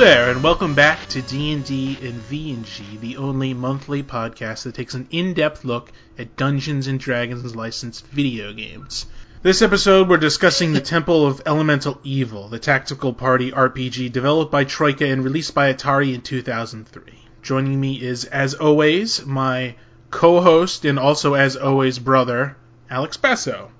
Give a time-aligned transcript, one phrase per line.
[0.00, 5.06] there, and welcome back to D&D and V&G, the only monthly podcast that takes an
[5.10, 9.04] in-depth look at Dungeons and Dragons licensed video games.
[9.42, 14.64] This episode, we're discussing the Temple of Elemental Evil, the tactical party RPG developed by
[14.64, 17.02] Troika and released by Atari in 2003.
[17.42, 19.74] Joining me is, as always, my
[20.08, 22.56] co-host and also, as always, brother,
[22.88, 23.70] Alex Basso.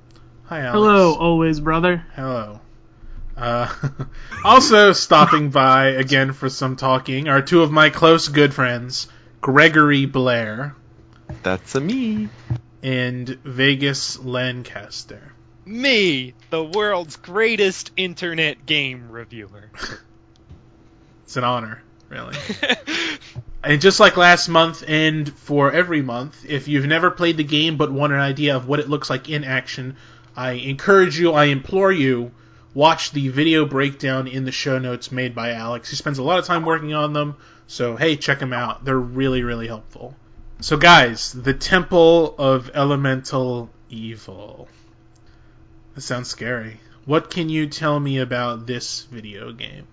[0.49, 0.75] Hi, Alex.
[0.75, 2.05] Hello, always brother.
[2.15, 2.61] Hello.
[3.41, 3.73] Uh,
[4.45, 9.09] also stopping by again for some talking are two of my close good friends,
[9.41, 10.77] Gregory Blair
[11.43, 12.29] That's a me.
[12.83, 15.33] and Vegas Lancaster.
[15.65, 19.71] Me, the world's greatest internet game reviewer.
[21.25, 22.35] It's an honor, really.
[23.63, 27.77] And just like last month and for every month, if you've never played the game
[27.77, 29.97] but want an idea of what it looks like in action,
[30.35, 32.33] I encourage you, I implore you,
[32.75, 35.91] watch the video breakdown in the show notes made by Alex.
[35.91, 38.85] He spends a lot of time working on them, so hey, check them out.
[38.85, 40.15] They're really, really helpful.
[40.61, 44.69] So, guys, the Temple of Elemental Evil.
[45.95, 46.81] That sounds scary.
[47.07, 49.87] What can you tell me about this video game?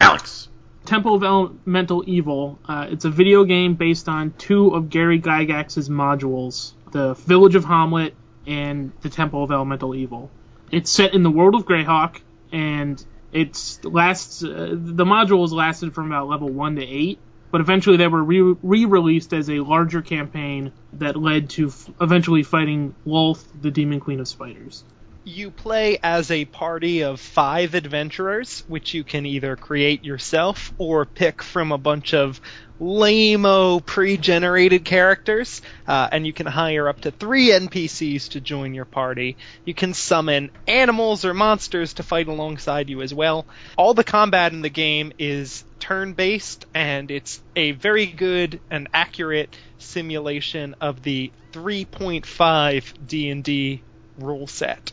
[0.00, 0.48] Alex!
[0.84, 2.58] Temple of Elemental Evil.
[2.66, 7.64] Uh, it's a video game based on two of Gary Gygax's modules, the Village of
[7.64, 8.12] Hommlet
[8.46, 10.30] and the Temple of Elemental Evil.
[10.70, 12.20] It's set in the world of Greyhawk,
[12.52, 14.42] and it's lasts.
[14.42, 17.18] Uh, the modules lasted from about level one to eight,
[17.50, 22.42] but eventually they were re- re-released as a larger campaign that led to f- eventually
[22.42, 24.84] fighting Lolth, the Demon Queen of Spiders.
[25.28, 31.04] You play as a party of five adventurers, which you can either create yourself or
[31.04, 32.40] pick from a bunch of
[32.78, 38.84] lame-o pre-generated characters, uh, and you can hire up to three NPCs to join your
[38.84, 39.36] party.
[39.64, 43.46] You can summon animals or monsters to fight alongside you as well.
[43.76, 49.56] All the combat in the game is turn-based, and it's a very good and accurate
[49.78, 53.82] simulation of the 3.5 D&D
[54.18, 54.92] rule set.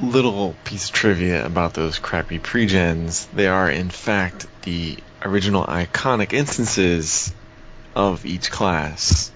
[0.00, 3.26] Little piece of trivia about those crappy pre-gens.
[3.26, 7.32] They are, in fact, the original iconic instances
[7.94, 9.30] of each class.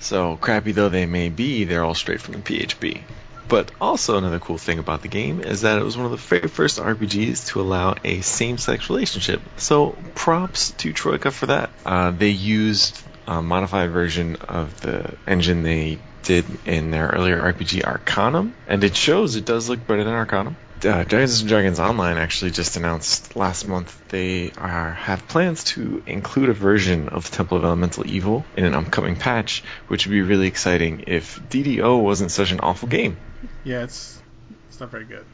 [0.00, 3.02] So, crappy though they may be, they're all straight from the PHB.
[3.48, 6.16] But also, another cool thing about the game is that it was one of the
[6.16, 9.42] very first RPGs to allow a same sex relationship.
[9.56, 11.70] So, props to Troika for that.
[11.84, 17.84] Uh, they used a modified version of the engine they did in their earlier RPG
[17.84, 20.56] Arcanum, and it shows it does look better than Arcanum.
[20.82, 26.02] Uh, Dragons and Dragons Online actually just announced last month they are have plans to
[26.06, 30.22] include a version of Temple of Elemental Evil in an upcoming patch, which would be
[30.22, 33.18] really exciting if DDO wasn't such an awful game.
[33.62, 34.18] Yeah, it's
[34.70, 35.26] it's not very good.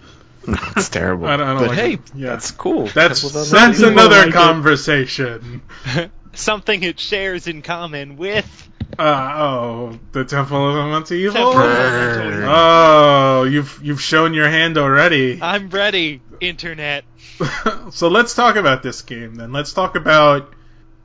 [0.76, 1.26] it's terrible.
[1.28, 2.00] I don't- I don't but like hey, it.
[2.16, 2.30] Yeah.
[2.30, 2.86] that's cool.
[2.88, 5.62] That's that's another like conversation.
[6.34, 11.32] Something it shares in common with Uh, oh, the Temple of Elemental Evil.
[11.32, 12.48] Temple of Elemental Evil.
[12.48, 15.40] Oh, you've you've shown your hand already.
[15.42, 17.04] I'm ready, internet.
[17.90, 19.52] so let's talk about this game then.
[19.52, 20.54] Let's talk about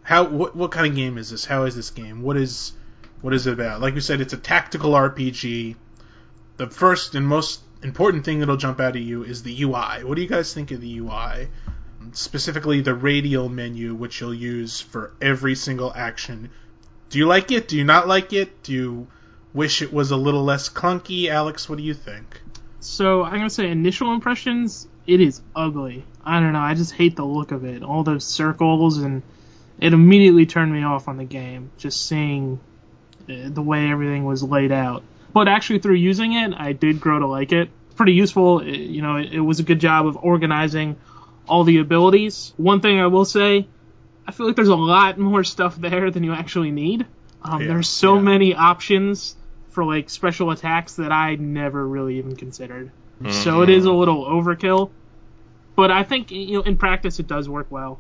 [0.04, 1.46] how what what kind of game is this?
[1.46, 2.22] How is this game?
[2.22, 2.74] What is
[3.22, 3.82] what is it about?
[3.82, 5.76] Like we said, it's a tactical RPG.
[6.58, 10.04] The first and most important thing that'll jump out at you is the UI.
[10.04, 11.50] What do you guys think of the UI?
[12.14, 16.50] Specifically, the radial menu, which you'll use for every single action.
[17.12, 17.68] Do you like it?
[17.68, 18.64] Do you not like it?
[18.64, 19.08] Do you
[19.54, 21.28] wish it was a little less clunky?
[21.28, 22.42] Alex, what do you think?
[22.80, 24.88] So I'm gonna say initial impressions.
[25.06, 26.06] It is ugly.
[26.24, 26.60] I don't know.
[26.60, 27.84] I just hate the look of it.
[27.84, 29.24] All those circles and
[29.82, 31.72] it immediately turned me off on the game.
[31.78, 32.62] Just seeing
[33.30, 35.04] uh, the way everything was laid out.
[35.34, 37.70] But actually, through using it, I did grow to like it.
[37.98, 38.60] Pretty useful.
[38.60, 40.96] It, you know, it, it was a good job of organizing
[41.46, 42.54] all the abilities.
[42.56, 43.68] One thing I will say,
[44.28, 47.06] I feel like there's a lot more stuff there than you actually need.
[47.44, 48.22] Um, Yeah, there's so yeah.
[48.22, 49.36] many options
[49.72, 52.92] for like special attacks that I never really even considered.
[53.30, 54.90] So it is a little overkill,
[55.76, 58.00] but I think you know in practice it does work well.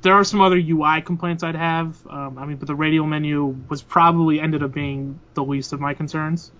[0.00, 1.96] There are some other UI complaints I'd have.
[2.08, 5.80] Um, I mean, but the radial menu was probably ended up being the least of
[5.80, 6.50] my concerns.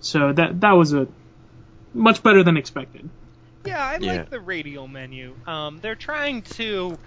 [0.00, 1.06] So that that was a
[1.92, 3.08] much better than expected.
[3.64, 4.12] Yeah, I Yeah.
[4.12, 5.34] like the radial menu.
[5.46, 6.98] Um, they're trying to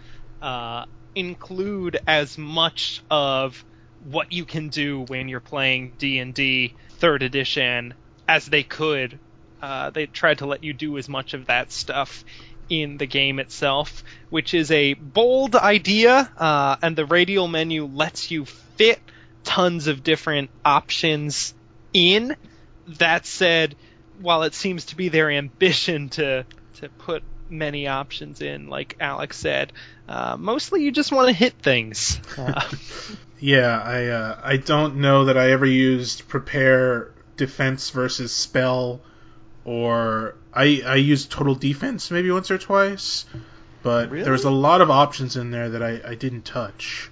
[0.42, 0.86] uh,
[1.16, 3.64] include as much of
[4.04, 7.94] what you can do when you're playing D and D Third Edition
[8.28, 9.20] as they could.
[9.62, 12.24] Uh, they tried to let you do as much of that stuff
[12.70, 18.32] in the game itself, which is a bold idea, uh, and the radial menu lets
[18.32, 19.00] you fit
[19.44, 21.54] tons of different options
[21.94, 22.36] in.
[23.00, 23.76] That said,
[24.22, 26.46] while it seems to be their ambition to
[26.76, 29.74] to put many options in, like Alex said.
[30.08, 32.20] Uh, mostly, you just want to hit things.
[32.38, 32.62] Uh,
[33.40, 39.02] Yeah, I uh, I don't know that I ever used prepare defense versus spell,
[39.66, 43.26] or I I used total defense maybe once or twice,
[43.84, 47.12] but there was a lot of options in there that I, I didn't touch.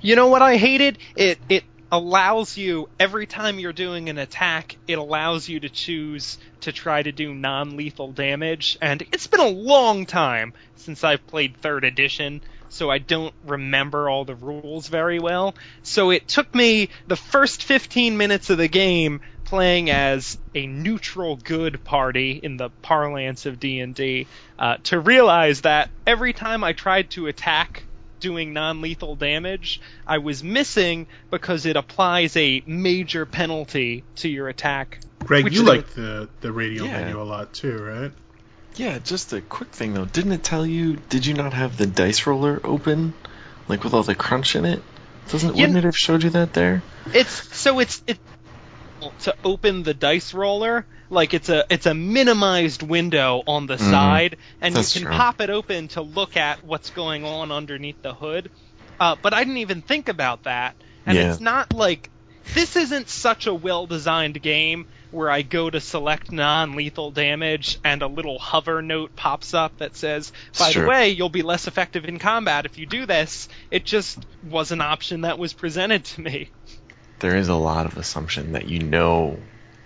[0.00, 0.98] You know what I hated?
[1.16, 6.38] It it allows you every time you're doing an attack, it allows you to choose
[6.62, 11.60] to try to do non-lethal damage, and it's been a long time since I've played
[11.60, 12.40] 3rd edition,
[12.70, 15.54] so I don't remember all the rules very well.
[15.82, 21.36] So it took me the first 15 minutes of the game playing as a neutral
[21.36, 24.26] good party in the parlance of D&D
[24.58, 27.82] uh, to realize that every time I tried to attack
[28.22, 35.00] doing non-lethal damage, I was missing because it applies a major penalty to your attack.
[35.18, 37.00] Greg, Which you like the the radial Yeah.
[37.02, 38.12] menu a lot too, right?
[38.76, 40.06] Yeah, just a quick thing though.
[40.06, 40.96] Didn't it tell you?
[41.10, 43.12] Did you not have the dice roller open,
[43.68, 44.82] like with all the crunch in it?
[45.28, 45.56] Doesn't it?
[45.56, 46.82] Wouldn't it have showed you that there?
[47.12, 48.18] It's so it's it
[49.20, 54.36] to open the dice roller like it's a it's a minimized window on the side
[54.60, 55.12] and you can true.
[55.12, 58.50] pop it open to look at what's going on underneath the hood
[58.98, 60.74] uh, but i didn't even think about that
[61.06, 61.30] and Yeah.
[61.32, 62.08] it's not like
[62.54, 68.00] this isn't such a well designed game where i go to select non-lethal damage and
[68.02, 70.84] a little hover note pops up that says by Sure.
[70.84, 74.72] the way you'll be less effective in combat if you do this it just was
[74.72, 76.50] an option that was presented to me
[77.20, 79.38] There is a lot of assumption that you know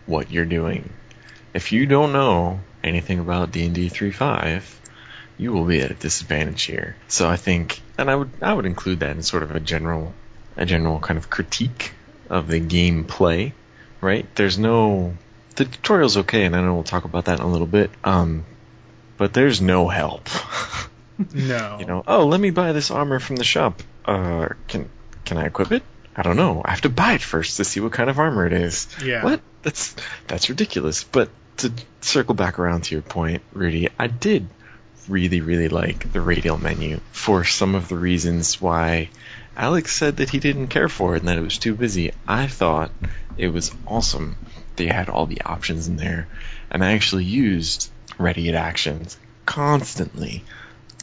[0.07, 0.89] what you're doing.
[1.57, 4.63] If you don't know anything about D&D 3.5,
[5.39, 6.97] you will be at a disadvantage here.
[7.09, 10.13] So I think, and I would I would include that in sort of a general
[10.55, 11.93] a general kind of critique
[12.29, 13.53] of the gameplay,
[14.03, 14.27] right?
[14.35, 15.17] There's no
[15.55, 17.91] the tutorial's okay, and I know we'll talk about that in a little bit.
[18.05, 18.45] Um,
[19.17, 20.29] but there's no help.
[21.33, 21.77] No.
[21.81, 23.83] you know, oh, let me buy this armor from the shop.
[24.05, 24.91] Uh, can
[25.25, 25.83] can I equip it?
[26.15, 26.61] I don't know.
[26.63, 28.87] I have to buy it first to see what kind of armor it is.
[29.03, 29.25] Yeah.
[29.25, 29.41] What?
[29.63, 31.03] That's that's ridiculous.
[31.03, 34.49] But to circle back around to your point, Rudy, I did
[35.09, 39.09] really really like the radial menu for some of the reasons why
[39.57, 42.13] Alex said that he didn't care for it and that it was too busy.
[42.27, 42.91] I thought
[43.37, 44.37] it was awesome.
[44.75, 46.29] They had all the options in there,
[46.71, 49.17] and I actually used ready at actions
[49.47, 50.43] constantly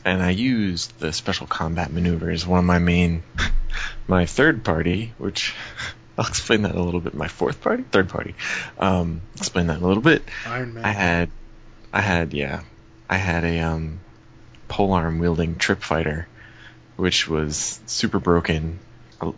[0.05, 2.45] and I used the special combat maneuvers.
[2.45, 3.23] One of my main,
[4.07, 5.53] my third party, which
[6.17, 7.13] I'll explain that a little bit.
[7.13, 8.35] My fourth party, third party,
[8.77, 10.23] um, explain that a little bit.
[10.45, 10.85] Iron Man.
[10.85, 11.29] I had,
[11.91, 12.61] I had, yeah,
[13.09, 13.99] I had a um,
[14.67, 16.27] polearm wielding trip fighter,
[16.95, 18.79] which was super broken.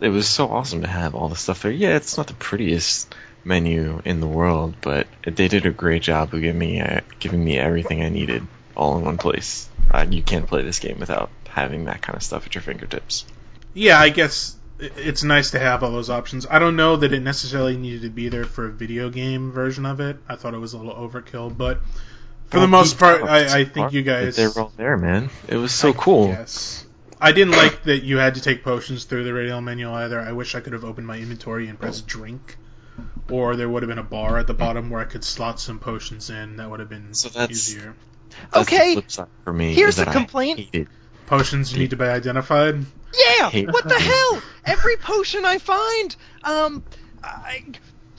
[0.00, 1.72] It was so awesome to have all the stuff there.
[1.72, 3.14] Yeah, it's not the prettiest
[3.44, 7.42] menu in the world, but they did a great job of giving me uh, giving
[7.42, 8.46] me everything I needed
[8.76, 9.68] all in one place.
[9.90, 13.24] Uh, you can't play this game without having that kind of stuff at your fingertips.
[13.72, 16.46] Yeah, I guess it's nice to have all those options.
[16.48, 19.86] I don't know that it necessarily needed to be there for a video game version
[19.86, 20.18] of it.
[20.28, 21.80] I thought it was a little overkill, but
[22.50, 25.30] for the most part, I, I think you guys they're all there, man.
[25.48, 26.26] It was so I cool.
[26.28, 26.86] guess.
[27.20, 30.20] I didn't like that you had to take potions through the radial menu either.
[30.20, 32.08] I wish I could have opened my inventory and pressed oh.
[32.08, 32.56] drink.
[33.30, 35.78] Or there would have been a bar at the bottom where I could slot some
[35.78, 36.56] potions in.
[36.56, 37.94] That would have been So that's- easier.
[38.52, 39.72] That's the Okay, flip side for me.
[39.74, 40.58] here's is that the I complaint.
[40.60, 40.88] hated-
[41.26, 42.84] Potions need to be identified.
[43.18, 44.42] Yeah, what the hell?
[44.64, 46.82] Every potion I find, um,
[47.22, 47.64] I,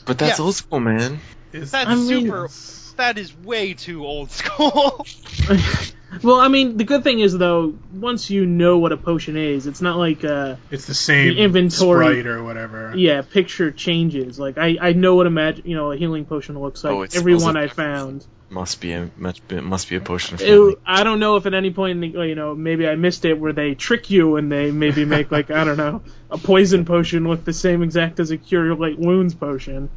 [0.06, 0.46] But that's Yeah.
[0.46, 1.20] old school, man.
[1.52, 2.50] Is- That's I mean- super.
[2.98, 5.06] That is way too old school.
[6.24, 9.68] well, I mean, the good thing is though, once you know what a potion is,
[9.68, 12.94] it's not like uh, It's the same The inventory- sprite or whatever.
[12.96, 14.40] yeah, picture changes.
[14.40, 16.94] Like I, I know what a mag- you know a healing potion looks like.
[16.94, 18.26] Oh, it every smells one like I found.
[18.50, 20.42] Must be a must be, must be a potion of.
[20.42, 23.26] It, I don't know if at any point, in the, you know, maybe I missed
[23.26, 26.02] it where they trick you and they maybe make like I don't know
[26.32, 29.90] a poison potion look the same exact as a cure your late wounds potion.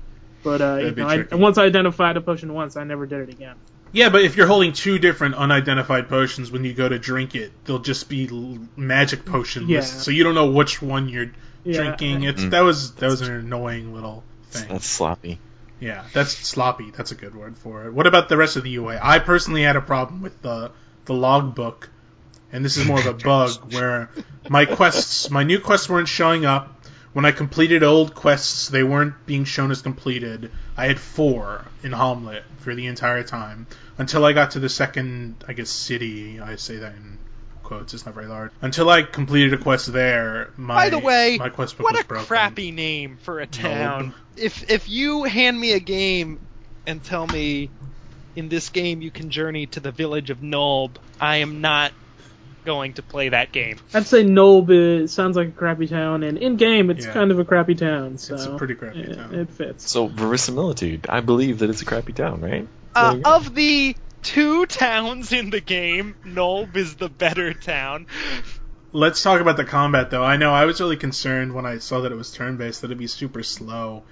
[0.42, 3.32] But uh, you know, I, once I identified a potion once, I never did it
[3.34, 3.56] again.
[3.92, 7.52] Yeah, but if you're holding two different unidentified potions when you go to drink it,
[7.64, 9.78] they'll just be l- magic potion Yeah.
[9.78, 11.30] lists, so you don't know which one you're
[11.64, 12.22] Yeah, drinking.
[12.22, 12.50] It's Mm.
[12.50, 14.68] that was that was an annoying little thing.
[14.68, 15.38] That's sloppy.
[15.80, 16.90] Yeah, that's sloppy.
[16.96, 17.92] That's a good word for it.
[17.92, 18.96] What about the rest of the UI?
[19.02, 20.70] I personally had a problem with the
[21.06, 21.88] the logbook,
[22.52, 24.08] and this is more of a bug where
[24.48, 26.79] my quests, my new quests weren't showing up.
[27.12, 30.50] When I completed old quests, they weren't being shown as completed.
[30.76, 33.66] I had four in Hommlet for the entire time
[33.98, 36.40] until I got to the second, I guess, city.
[36.40, 37.18] I say that in
[37.64, 37.94] quotes.
[37.94, 38.52] It's not very large.
[38.62, 42.04] Until I completed a quest there, my By the way, my quest book what was
[42.04, 42.26] a broken.
[42.26, 44.14] crappy name for a town.
[44.36, 46.40] If if you hand me a game
[46.86, 47.70] and tell me
[48.36, 50.96] in this game you can journey to the village of Nulb.
[51.20, 51.92] I am not
[52.64, 53.78] going to play that game.
[53.94, 57.12] I'd say Nulb is, sounds like a crappy town, and in game it's Yeah.
[57.12, 58.18] kind of a crappy town.
[58.18, 59.34] So It's a pretty crappy it, town.
[59.34, 59.90] It fits.
[59.90, 61.06] So verisimilitude.
[61.08, 62.68] I believe that it's a crappy town, right?
[62.94, 63.36] Uh, There you go.
[63.36, 68.06] of the two towns in the game, Nulb is the better town.
[68.92, 70.24] Let's talk about the combat, though.
[70.24, 72.98] I know I was really concerned when I saw that it was turn-based that it'd
[72.98, 74.02] be super slow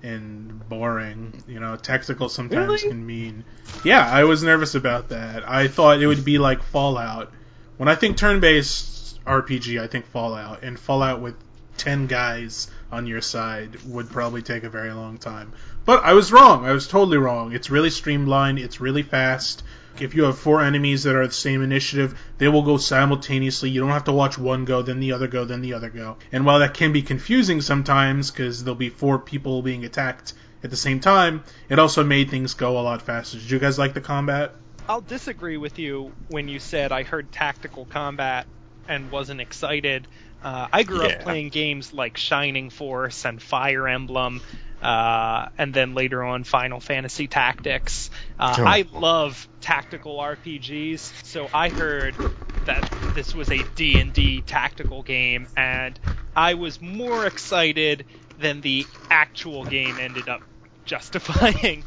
[0.00, 1.42] and boring.
[1.48, 2.88] You know, tactical sometimes Really?
[2.88, 3.44] can mean.
[3.84, 5.48] Yeah, I was nervous about that.
[5.48, 7.32] I thought it would be like Fallout.
[7.78, 11.36] When I think turn-based RPG, I think Fallout, and Fallout with
[11.76, 15.52] ten guys on your side would probably take a very long time.
[15.84, 16.66] But I was wrong.
[16.66, 17.52] I was totally wrong.
[17.52, 18.58] It's really streamlined.
[18.58, 19.62] It's really fast.
[20.00, 23.70] If you have four enemies that are the same initiative, they will go simultaneously.
[23.70, 26.16] You don't have to watch one go, then the other go, then the other go.
[26.32, 30.70] And while that can be confusing sometimes, because there'll be four people being attacked at
[30.70, 33.38] the same time, it also made things go a lot faster.
[33.38, 34.52] Did you guys like the combat?
[34.88, 38.46] I'll disagree with you when you said I heard tactical combat
[38.86, 40.08] and wasn't excited.
[40.40, 41.08] Uh, I grew Yeah.
[41.08, 44.42] up playing games like Shining Force and Fire Emblem,
[44.80, 48.10] uh, and then later on Final Fantasy Tactics.
[48.38, 48.64] Uh, Oh.
[48.64, 52.20] I love tactical RPGs, so I heard
[52.64, 55.98] that this was a D&D tactical game, and
[56.34, 60.42] I was more excited than the actual game ended up
[60.84, 61.84] justifying.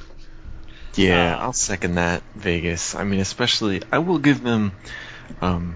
[0.96, 2.96] Yeah, Uh, I'll second that, Vegas.
[2.96, 4.74] I mean, especially I will give them.
[5.42, 5.76] Um,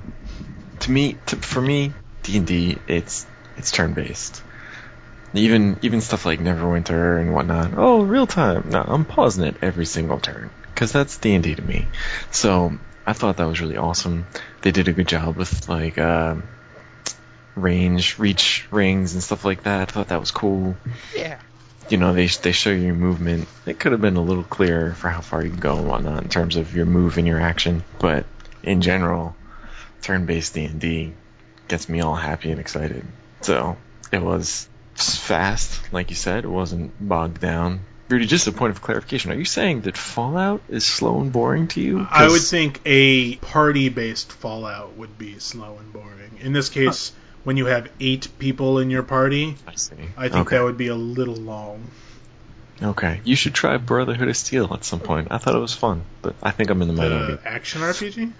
[0.81, 1.93] to me, to, for me,
[2.23, 3.25] D and D, it's
[3.57, 4.41] it's turn based.
[5.33, 7.73] Even even stuff like Neverwinter and whatnot.
[7.75, 8.69] Oh, real time.
[8.69, 11.87] No, I'm pausing it every single turn because that's D and D to me.
[12.31, 14.25] So I thought that was really awesome.
[14.61, 16.43] They did a good job with like um
[17.55, 19.89] range, reach rings and stuff like that.
[19.89, 20.75] I thought that was cool
[21.15, 21.39] Yeah.
[21.89, 23.47] You know they they show your movement.
[23.65, 26.23] It could have been a little clearer for how far you can go and whatnot
[26.23, 27.83] in terms of your move and your action.
[27.99, 28.25] But
[28.63, 29.35] in general,
[30.01, 31.13] turn-based D and D
[31.67, 33.05] gets me all happy and excited.
[33.41, 33.77] So
[34.11, 36.45] it was fast, like you said.
[36.45, 37.81] It wasn't bogged down.
[38.07, 41.67] Rudy, just a point of clarification: Are you saying that Fallout is slow and boring
[41.69, 42.07] to you?
[42.09, 46.37] I would think a party-based Fallout would be slow and boring.
[46.39, 47.13] In this case,
[47.45, 49.95] when you have eight people in your party, I see.
[50.17, 50.57] I think okay.
[50.57, 51.87] that would be a little long.
[52.81, 55.29] Okay, you should try Brotherhood of Steel at some point.
[55.31, 57.35] I thought it was fun, but I think I'm in the minority.
[57.35, 58.33] The action RPG,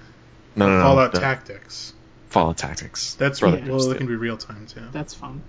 [0.58, 0.84] no, no, no.
[0.84, 1.94] Fallout the Tactics.
[2.30, 3.14] Fallout Tactics.
[3.16, 4.82] That's Brotherhood well, it can be real time too.
[4.92, 5.42] That's fun.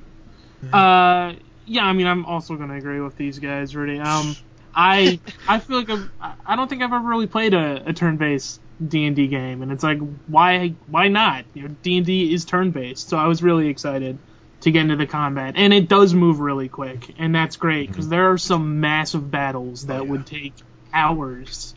[0.73, 1.35] Uh,
[1.65, 3.99] yeah, I mean, I'm also gonna agree with these guys, really.
[3.99, 4.37] Um,
[4.75, 7.93] I I feel like I've, I- I don't think I've ever really played a, a
[7.93, 11.45] turn-based D and D game, and it's like, why why not?
[11.55, 14.19] You know, D and D is turn-based, so I was really excited
[14.63, 18.09] to get into the combat, and it does move really quick, and that's great because
[18.09, 20.11] there are some massive battles that Oh, yeah.
[20.11, 20.55] would take
[20.93, 21.75] hours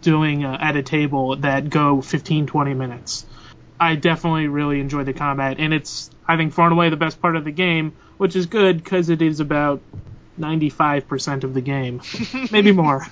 [0.00, 3.24] doing uh, at a table that go 15 20 minutes.
[3.78, 7.20] I definitely really enjoyed the combat, and it's I think far and away the best
[7.20, 9.82] part of the game, which is good because it is about
[10.38, 12.00] 95% of the game,
[12.52, 13.06] maybe more.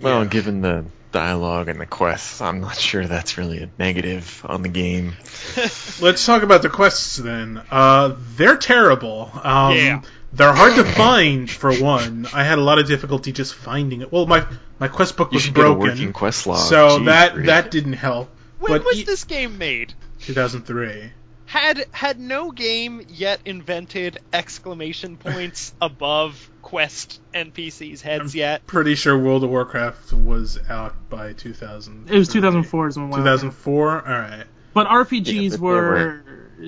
[0.00, 0.28] Well, Yeah.
[0.28, 4.68] given the dialogue and the quests, I'm not sure that's really a negative on the
[4.68, 5.14] game.
[6.00, 7.62] Let's talk about the quests then.
[7.70, 9.30] Uh, they're terrible.
[9.42, 10.02] Um, Yeah.
[10.34, 12.26] They're hard to find for one.
[12.34, 14.10] I had a lot of difficulty just finding it.
[14.10, 14.44] Well, my
[14.80, 16.58] my quest book You was should get a broken, working quest log.
[16.58, 17.46] so Jeez, that Rudy.
[17.46, 18.28] that didn't help.
[18.58, 19.94] When but was e- this game made?
[20.22, 21.12] 2003.
[21.46, 28.66] Had had no game yet invented exclamation points above quest NPCs' heads yet?
[28.66, 32.10] Pretty sure World of Warcraft was out by 2000.
[32.10, 33.40] It was 2004 is when WoW came out.
[33.40, 33.90] 2004.
[33.90, 34.44] All right.
[34.72, 36.24] But Yeah, RPGs but they were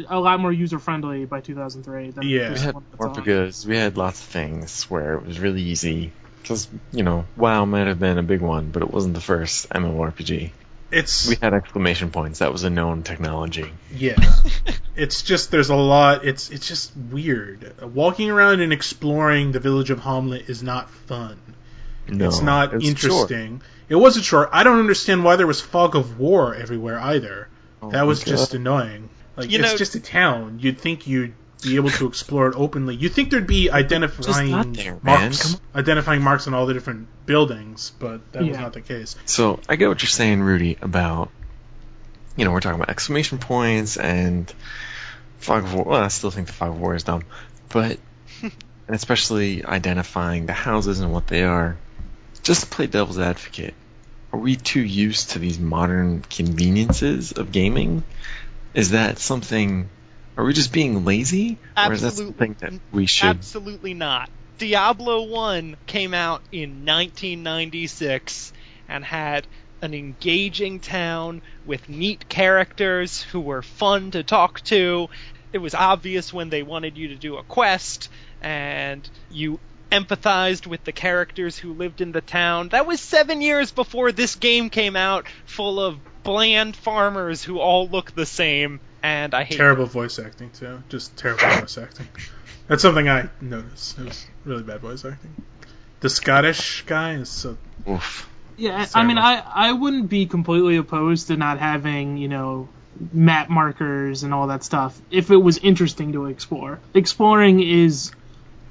[0.09, 2.51] a lot more user friendly by 2003 than Yeah.
[2.51, 6.13] this we had more because we had lots of things where it was really easy.
[6.41, 9.69] Because you know, WoW might have been a big one, but it wasn't the first
[9.71, 10.53] MMORPG.
[10.97, 12.39] It's We had exclamation points.
[12.41, 13.71] That was a known technology.
[13.95, 14.17] yeah.
[14.97, 16.25] it's just there's a lot.
[16.25, 17.75] It's it's just weird.
[17.95, 21.39] Walking around and exploring the village of Hommlet is not fun.
[22.09, 22.91] No, it's not it was short.
[23.31, 23.63] interesting.
[23.89, 24.51] It wasn't short.
[24.53, 27.49] I don't understand why there was fog of war everywhere either.
[27.83, 29.09] Oh that was my just annoying.
[29.37, 30.59] Like You it's know- just a town.
[30.61, 31.35] You'd think you'd
[31.67, 32.95] be able to explore it openly.
[32.95, 37.93] You'd think there'd be identifying there, marks, Come identifying marks on all the different buildings,
[37.99, 39.17] but that was not the case.
[39.27, 41.31] So I get what you're saying, Rudy, about
[42.37, 44.53] you know we're talking about exclamation points and
[45.39, 45.85] fog of war.
[45.85, 47.23] Well, I still think the fog of war is dumb,
[47.69, 47.99] but
[48.43, 48.53] and
[48.89, 51.77] especially identifying the houses and what they are.
[52.43, 53.75] Just to play devil's advocate,
[54.33, 58.05] are we too used to these modern conveniences of gaming?
[58.75, 59.89] Is that something?
[60.37, 63.29] Are we just being lazy, or is that something that we should?
[63.29, 64.29] Absolutely not.
[64.59, 68.53] Diablo 1 came out in 1996,
[68.89, 69.47] and had
[69.83, 75.09] an engaging town with neat characters who were fun to talk to.
[75.53, 78.11] It was obvious when they wanted you to do a quest,
[78.43, 79.59] and you
[79.91, 82.69] empathized with the characters who lived in the town.
[82.71, 87.89] That was seven years before this game came out, full of bland farmers who all
[87.89, 90.83] look the same, and I hate Terrible voice acting too.
[90.89, 92.09] Just terrible voice acting.
[92.67, 93.99] That's something I noticed.
[93.99, 95.31] It was really bad voice acting.
[96.01, 97.57] The Scottish guy is so.
[97.89, 98.29] Oof.
[98.57, 99.43] Yeah, I mean, I.
[99.47, 102.69] I wouldn't be completely opposed to not having, you know,
[103.13, 106.81] map markers and all that stuff if it was interesting to explore.
[106.93, 108.11] Exploring is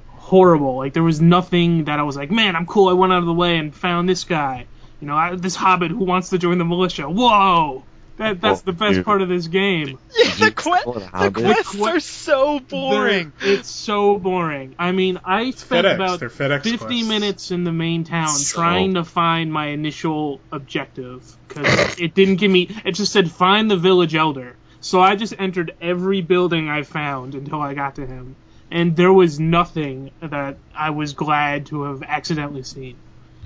[0.08, 0.76] horrible.
[0.76, 2.88] Like, there was nothing that I was like, man, I'm cool.
[2.88, 4.66] I went out of the way and found this guy.
[5.00, 7.08] You know, I, this hobbit who wants to join the militia.
[7.08, 7.84] Whoa!
[8.18, 9.98] That, that's Whoa, the best part of this game.
[10.16, 13.32] Yeah, the, que- the the quests The que- are so boring.
[13.40, 14.74] They're- It's so boring.
[14.78, 15.94] I mean, I spent FedEx.
[15.94, 17.08] about They're FedEx 50 quests.
[17.08, 22.36] minutes in the main town So- trying to find my initial objective because it didn't
[22.36, 22.68] give me.
[22.84, 24.56] It just said find the village elder.
[24.80, 28.36] So I just entered every building I found until I got to him,
[28.70, 32.96] and there was nothing that I was glad to have accidentally seen.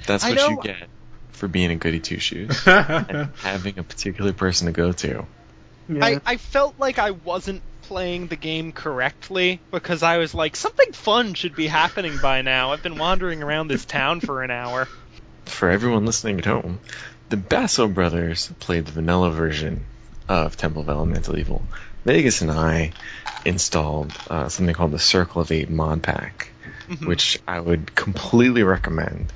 [0.06, 0.88] That's I what know- you get
[1.32, 5.26] for being a goody two shoes and having a particular person to go to.
[5.88, 6.04] Yeah.
[6.04, 10.92] I, I felt like I wasn't playing the game correctly because I was like, something
[10.92, 12.72] fun should be happening by now.
[12.72, 14.86] I've been wandering around this town for an hour.
[15.46, 16.78] For everyone listening at home,
[17.30, 19.84] the Basso brothers played the vanilla version
[20.28, 21.62] of Temple of Elemental Evil.
[22.04, 22.92] Vegas and I
[23.44, 26.52] installed uh, something called the Circle of Eight mod pack,
[27.04, 29.32] which I would completely recommend.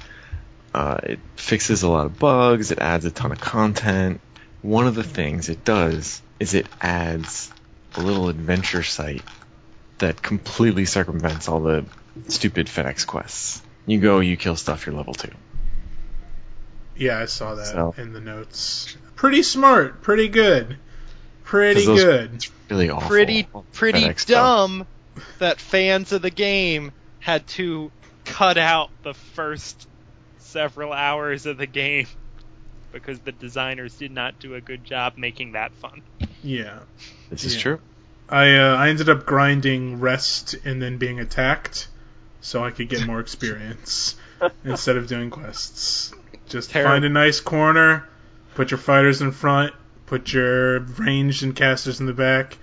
[0.75, 2.73] Uh, it fixes a lot of bugs.
[2.73, 4.21] It adds a ton of content.
[4.63, 7.51] One of the things it does is it adds
[7.95, 9.23] a little adventure site
[9.99, 11.85] that completely circumvents all the
[12.29, 13.63] stupid FedEx quests.
[13.87, 15.31] You go, you kill stuff, you're level two.
[16.97, 18.97] yeah, I saw that So- in the notes.
[19.17, 20.03] Pretty smart.
[20.03, 20.77] Pretty good.
[21.45, 22.45] pretty good.
[22.71, 23.09] Really awful.
[23.09, 24.35] Pretty pretty FedEx stuff.
[24.35, 24.87] dumb
[25.39, 27.93] that fans of the game had to
[28.25, 29.87] cut out the first
[30.45, 32.07] several hours of the game
[32.93, 36.03] because the designers did not do a good job making that fun.
[36.43, 36.81] Yeah.
[37.31, 37.61] This is Yeah.
[37.63, 37.81] true.
[38.29, 41.89] I uh, I ended up grinding rest and then being attacked,
[42.41, 44.17] so I could get more experience
[44.65, 46.13] instead of doing quests.
[46.49, 46.93] Just Terrible.
[46.93, 48.09] find a nice corner,
[48.55, 49.75] put your fighters in front,
[50.07, 52.57] put your ranged and casters in the back,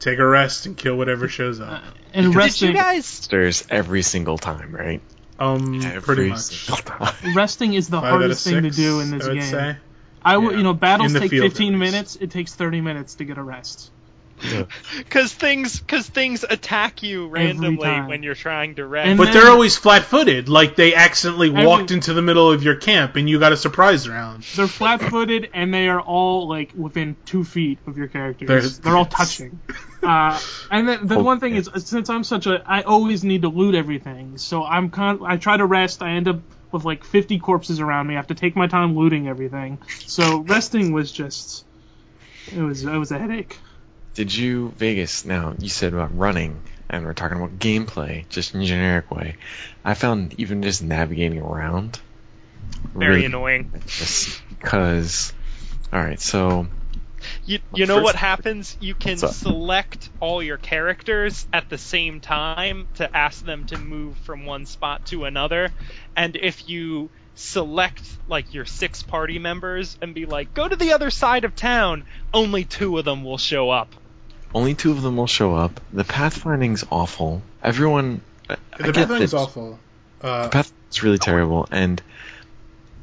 [0.00, 1.82] take a rest and kill whatever shows up.
[2.14, 5.02] and Did you guys Stairs every single time, right?
[5.42, 6.38] Um, Every pretty much.
[6.40, 9.34] single resting is the Five out of hardest thing to do in this I would
[9.40, 9.50] game.
[9.50, 9.76] say.
[10.24, 10.58] I would, Yeah.
[10.58, 12.16] you know, battles take 15 minutes.
[12.20, 13.90] It takes 30 minutes to get a rest.
[14.98, 19.08] Because things, cause things attack you randomly when you're trying to rest.
[19.08, 22.62] And But then- they're always flat-footed, like they accidentally Every- walked into the middle of
[22.62, 24.42] your camp and you got a surprise round.
[24.56, 28.48] They're flat-footed and they are all like within two feet of your characters.
[28.48, 29.60] There's- They're all touching.
[30.02, 30.38] Uh,
[30.70, 31.60] and then the Oh, one thing yeah.
[31.60, 34.38] is, since I'm such a, I always need to loot everything.
[34.38, 36.02] So I'm con- I try to rest.
[36.02, 36.40] I end up
[36.72, 38.14] with like 50 corpses around me.
[38.14, 39.78] I have to take my time looting everything.
[40.06, 41.64] So resting was just,
[42.52, 43.58] it was, it was a headache.
[44.14, 45.24] Did you Vegas?
[45.24, 49.36] Now you said about running, and we're talking about gameplay, just in a generic way.
[49.84, 51.98] I found even just navigating around
[52.94, 53.72] Very really annoying.
[53.86, 55.32] just because.
[55.92, 56.66] All right, so
[57.46, 58.76] You, you know First- what happens?
[58.80, 64.16] You can select all your characters at the same time to ask them to move
[64.18, 65.70] from one spot to another.
[66.16, 70.92] And if you select like your six party members and be like, go to the
[70.92, 73.94] other side of town, only two of them will show up.
[74.54, 75.80] Only two of them will show up.
[75.92, 77.42] The pathfinding's awful.
[77.62, 79.78] Everyone, I, I The get thing's awful.
[80.20, 82.00] Uh, The path is really terrible, and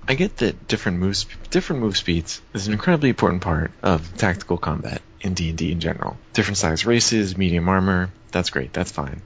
[0.07, 4.57] I get that different move different move speeds is an incredibly important part of tactical
[4.57, 6.17] combat in D and D in general.
[6.33, 9.21] Different size races, medium armor, that's great, that's fine.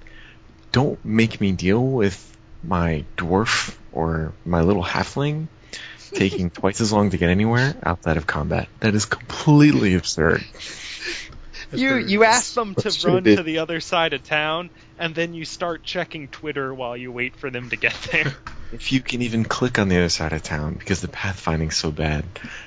[0.71, 2.29] Don't make me deal with
[2.63, 5.47] my dwarf or my little halfling
[6.13, 8.67] taking twice as long to get anywhere outside of combat.
[8.79, 10.43] That is completely absurd.
[11.73, 15.45] You you ask them to run to the other side of town, and then you
[15.45, 18.33] start checking Twitter while you wait for them to get there.
[18.71, 21.91] if you can even click on the other side of town because the pathfinding's so
[21.91, 22.25] bad.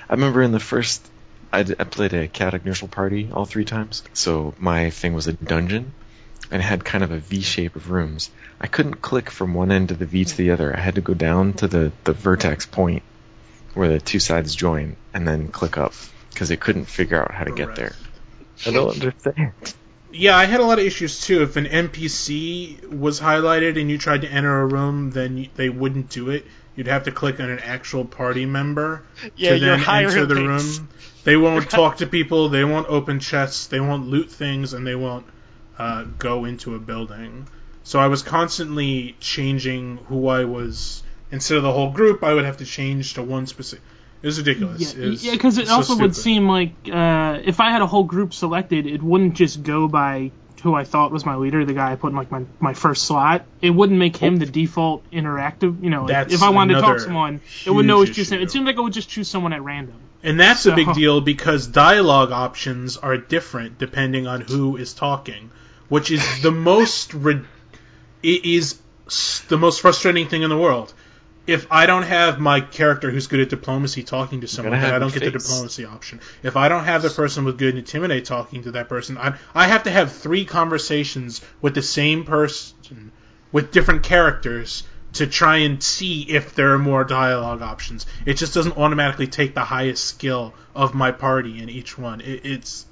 [0.09, 1.05] I remember in the first,
[1.51, 5.93] I played a chaotic neutral party all three times, so my thing was a dungeon
[6.51, 8.29] and it had kind of a V shape of rooms.
[8.59, 10.75] I couldn't click from one end of the V to the other.
[10.75, 13.03] I had to go down to the, the vertex point
[13.73, 15.93] where the two sides join and then click up
[16.31, 17.93] because it couldn't figure out how to get there.
[18.65, 19.53] I don't understand.
[20.11, 21.43] Yeah, I had a lot of issues too.
[21.43, 26.09] If an NPC was highlighted and you tried to enter a room, then they wouldn't
[26.09, 26.45] do it.
[26.75, 29.03] you'd have to click on an actual party member
[29.35, 30.79] Yeah, to then enter the hirelings.
[30.79, 30.89] room.
[31.23, 32.49] They won't talk to people.
[32.49, 33.67] They won't open chests.
[33.67, 35.25] They won't loot things, and they won't
[35.77, 37.47] uh, go into a building.
[37.83, 41.03] So I was constantly changing who I was.
[41.31, 43.83] Instead of the whole group, I would have to change to one specific.
[44.27, 44.93] It was ridiculous.
[44.93, 47.81] Yeah, It yeah, because it it's so also would seem like uh, if I had
[47.81, 50.31] a whole group selected, it wouldn't just go by
[50.63, 53.05] who I thought was my leader, the guy I put in like my, my first
[53.05, 53.45] slot.
[53.61, 55.81] It wouldn't make him the default interactive.
[55.81, 58.41] You know, That's if I wanted to talk to someone, it would know choose him.
[58.41, 59.95] It seemed like it would just choose someone at random.
[60.23, 65.51] And that's a big deal because dialogue options are different depending on who is talking,
[65.87, 67.45] which is the most ri-
[68.21, 68.77] it is
[69.47, 70.93] the most frustrating thing in the world.
[71.47, 74.99] If I don't have my character who's good at diplomacy talking to someone, then I
[74.99, 76.19] don't get the diplomacy option.
[76.43, 79.67] If I don't have the person with good intimidate talking to that person, I I
[79.67, 83.11] have to have three conversations with the same person
[83.51, 84.83] with different characters
[85.13, 88.05] to try and see if there are more dialogue options.
[88.25, 92.21] It just doesn't automatically take the highest skill of my party in each one.
[92.21, 92.85] It, it's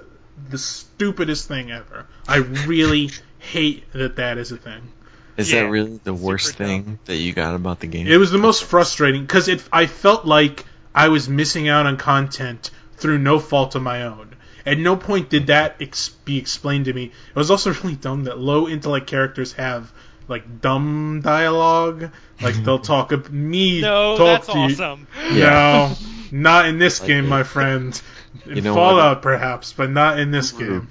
[0.50, 2.08] the stupidest thing ever.
[2.28, 4.92] I really hate that that is a thing.
[5.38, 6.68] Is Yeah, that really the worst super dumb.
[6.68, 8.08] thing that you got about the game?
[8.08, 9.64] It was the most frustrating because it.
[9.72, 14.36] I felt like I was missing out on content through no fault of my own.
[14.66, 17.06] At no point did that ex- be explained to me.
[17.06, 19.92] It was also really dumb that low intellect characters have
[20.28, 22.12] like dumb dialogue.
[22.42, 24.66] Like they'll talk ab- me No, talk that's to you.
[24.86, 25.08] awesome.
[25.34, 25.94] No,
[26.32, 27.30] not in this Like game, it.
[27.30, 28.02] my friend.
[28.46, 30.90] In You know Fallout, perhaps, but not in this game.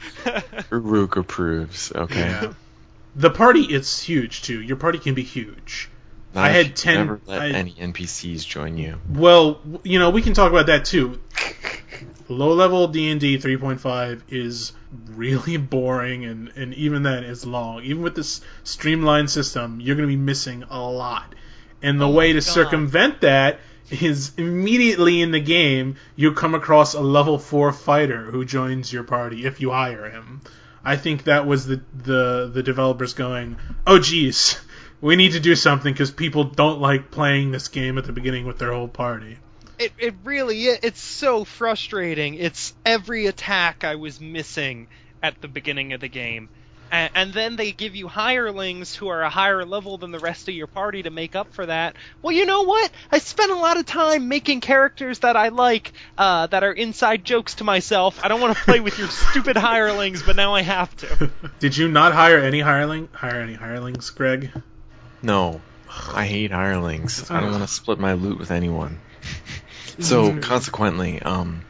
[0.71, 1.93] Uruk approves.
[1.93, 2.21] Okay.
[2.21, 2.53] Yeah.
[3.17, 4.61] The party is huge too.
[4.61, 5.89] Your party can be huge.
[6.35, 9.01] Not I had 10 Never let I- any NPCs join you.
[9.09, 11.21] Well, you know, we can talk about that too.
[12.29, 14.73] Low level D and D 3.5 is
[15.13, 17.83] really boring, and and even then it's long.
[17.85, 21.35] Even with this streamlined system, you're going to be missing a lot.
[21.83, 22.43] And the Oh way to God.
[22.43, 28.45] circumvent that is immediately in the game you come across a level four fighter who
[28.47, 30.41] joins your party if you hire him.
[30.85, 34.61] I think that was the the the developers going, oh geez,
[35.01, 38.47] we need to do something because people don't like playing this game at the beginning
[38.47, 39.39] with their whole party.
[39.79, 40.79] It it really is.
[40.83, 42.35] It's so frustrating.
[42.35, 44.89] It's every attack I was missing
[45.23, 46.49] at the beginning of the game.
[46.91, 50.49] And, and then they give you hirelings who are a higher level than the rest
[50.49, 51.97] of your party to make up for that.
[52.23, 52.91] Well, you know what?
[53.11, 57.25] I spent a lot of time making characters that I like, uh, that are inside
[57.25, 58.21] jokes to myself.
[58.23, 61.31] I don't want to play with your stupid hirelings, but now I have to.
[61.59, 63.09] Did you not hire any hireling?
[63.13, 64.51] Hire any hirelings, Greg?
[65.23, 65.61] No,
[66.13, 67.31] I hate hirelings.
[67.31, 69.01] I don't want to split my loot with anyone.
[70.01, 71.65] So consequently, um,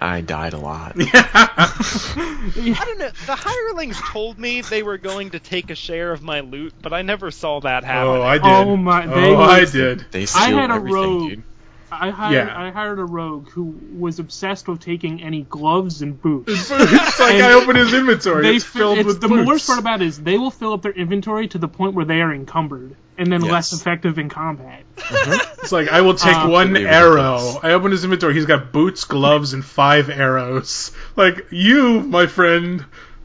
[0.00, 0.92] I died a lot.
[0.96, 3.10] I don't know.
[3.26, 6.92] The hirelings told me they were going to take a share of my loot, but
[6.92, 8.08] I never saw that oh, happen.
[8.08, 8.44] oh, I did.
[8.46, 10.04] Oh my- oh, they oh, I did.
[10.10, 11.30] They steal had a rogue.
[11.30, 11.42] dude.
[11.90, 12.60] I hired Yeah.
[12.60, 16.50] I hired a rogue who was obsessed with taking any gloves and boots.
[16.70, 16.70] it's
[17.18, 18.42] like And I opened his inventory.
[18.42, 19.46] they it's filled it's with the boots.
[19.48, 22.04] worst part about it is they will fill up their inventory to the point where
[22.04, 24.84] they are encumbered and then less effective in combat.
[24.96, 27.32] It's like I will take Uh, one arrow.
[27.32, 27.56] ridiculous.
[27.62, 28.34] I open his inventory.
[28.34, 30.92] He's got boots, gloves, and five arrows.
[31.16, 32.84] Like you, my friend,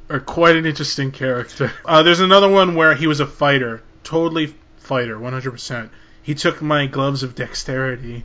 [0.10, 1.72] are quite an interesting character.
[1.86, 5.90] Uh, there's another one where he was a fighter, totally fighter, 100%.
[6.24, 8.24] He took my gloves of dexterity,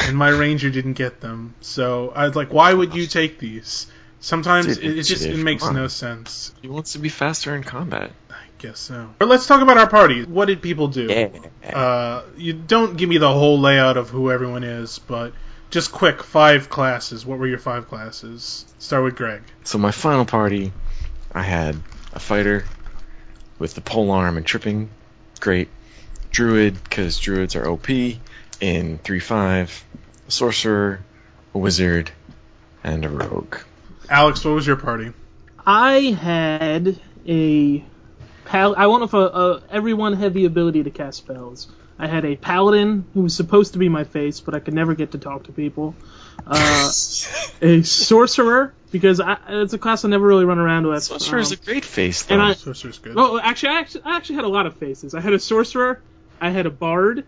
[0.00, 1.54] and my ranger didn't get them.
[1.60, 3.86] So I was like, why would you take these?
[4.20, 6.54] Sometimes Dude, it, it just it makes no sense.
[6.62, 8.10] He wants to be faster in combat.
[8.58, 9.10] I guess so.
[9.18, 10.24] But let's talk about our party.
[10.24, 11.30] What did people do?
[11.64, 15.32] Uh, you don't give me the whole layout of who everyone is, but
[15.70, 17.26] just quick five classes.
[17.26, 18.64] What were your five classes?
[18.78, 19.42] Start with Greg.
[19.64, 20.72] So my final party,
[21.32, 21.76] I had
[22.12, 22.64] a fighter
[23.58, 24.90] with the pole arm and tripping,
[25.40, 25.68] great.
[26.30, 28.18] Druid, because druids are OP in
[28.98, 29.82] 3-5.
[30.26, 31.00] A sorcerer,
[31.54, 32.10] a wizard,
[32.82, 33.56] and a rogue.
[34.08, 35.12] Alex, what was your party?
[35.66, 37.84] I had a
[38.44, 38.74] pal.
[38.76, 41.68] I went with a, a everyone had the ability to cast spells.
[41.98, 44.94] I had a paladin who was supposed to be my face, but I could never
[44.94, 45.94] get to talk to people.
[46.46, 46.90] Uh,
[47.62, 51.02] a sorcerer because I, it's a class I never really run around with.
[51.04, 52.34] Sorcerer's Um, a great face, though.
[52.34, 53.14] and I- Sorcerer's good.
[53.14, 55.14] well, actually, I actually, I actually had a lot of faces.
[55.14, 56.00] I had a sorcerer.
[56.40, 57.24] I had a bard,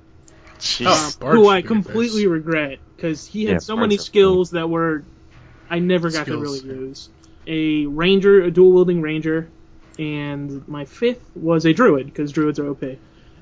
[0.59, 1.17] Jeez.
[1.23, 2.27] Oh, who I completely face.
[2.29, 4.05] regret because he had Yeah, so many are cool.
[4.05, 5.05] skills that were
[5.71, 6.73] I never got Skills, to yeah.
[6.73, 7.09] really use.
[7.47, 9.49] A ranger, a dual wielding ranger,
[9.99, 12.83] and my fifth was a druid because druids are OP.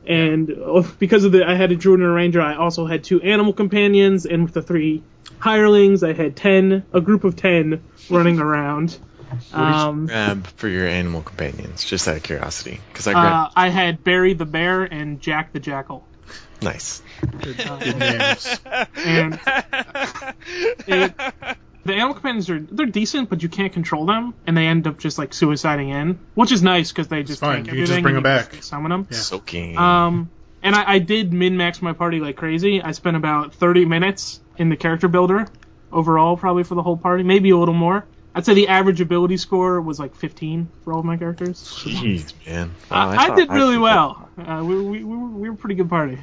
[0.06, 2.40] And uh, because of the, I had a druid and a ranger.
[2.40, 5.02] I also had two animal companions, and with the three
[5.38, 8.98] hirelings, I had ten, a group of ten running around.
[9.52, 13.52] Um, Grab for your animal companions, just out of curiosity, because I uh, grabbed.
[13.56, 16.06] I had Barry the bear and Jack the jackal.
[16.62, 17.02] Nice.
[17.20, 18.60] Good, good names.
[18.96, 19.38] And
[20.86, 21.14] it,
[21.84, 24.98] the animal companions are they're decent, but you can't control them, and they end up
[24.98, 27.64] just like suiciding in, which is nice because they just fine.
[27.64, 28.52] take You can just bring them back.
[28.52, 29.06] just summon them.
[29.10, 29.18] Yeah.
[29.18, 29.76] Soaking.
[29.76, 30.30] Um,
[30.62, 32.80] and I, I did min max my party like crazy.
[32.82, 35.46] I spent about 30 minutes in the character builder
[35.92, 38.04] overall, probably for the whole party, maybe a little more.
[38.34, 41.62] I'd say the average ability score was like 15 for all of my characters.
[41.62, 42.74] Jeez, man.
[42.90, 44.28] Wow, I, I thought did really did well.
[44.36, 46.18] Uh, we, we, we, were, we were a pretty good party.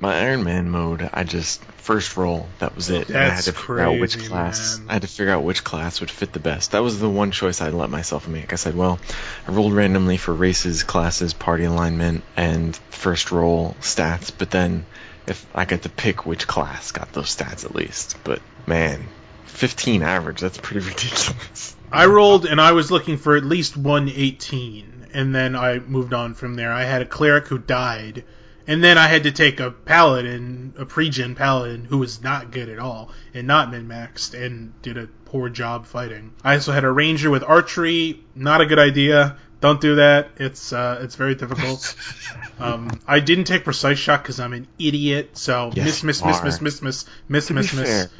[0.00, 2.46] My Iron Man mode, I just first roll.
[2.58, 3.08] That was it.
[3.08, 4.78] And I had That's to figure out which crazy, class.
[4.78, 4.88] man.
[4.90, 6.72] I had to figure out which class would fit the best.
[6.72, 8.52] That was the one choice I let myself make.
[8.52, 8.98] I said, well,
[9.46, 14.30] I rolled randomly for races, classes, party alignment, and first roll stats.
[14.36, 14.84] But then,
[15.26, 18.16] if I get to pick which class got those stats at least.
[18.24, 19.04] But man,
[19.46, 20.40] 15 average.
[20.40, 21.76] That's pretty ridiculous.
[21.92, 26.34] I rolled and I was looking for at least 118, and then I moved on
[26.34, 26.72] from there.
[26.72, 28.24] I had a cleric who died,
[28.66, 32.68] and then I had to take a paladin, a pre-gen paladin, who was not good
[32.68, 36.32] at all and not min-maxed and did a poor job fighting.
[36.42, 39.36] I also had a ranger with archery, not a good idea.
[39.60, 40.28] Don't do that.
[40.36, 41.96] It's uh, it's very difficult.
[42.58, 45.38] um, I didn't take precise shot because I'm an idiot.
[45.38, 47.88] So Yes, miss, miss, miss, miss, miss, miss, miss, To be miss, miss.
[47.88, 48.10] fair,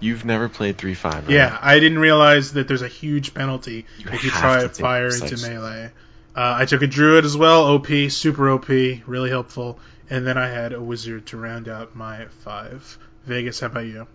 [0.00, 1.28] you've never played 3-5, right?
[1.28, 5.06] Yeah, I didn't realize that there's a huge penalty You if you try to fire
[5.06, 5.90] into melee.
[6.36, 9.78] Uh, I took a druid as well, OP, super OP, really helpful,
[10.10, 12.98] and then I had a wizard to round out my five.
[13.24, 14.06] Vegas, how about you?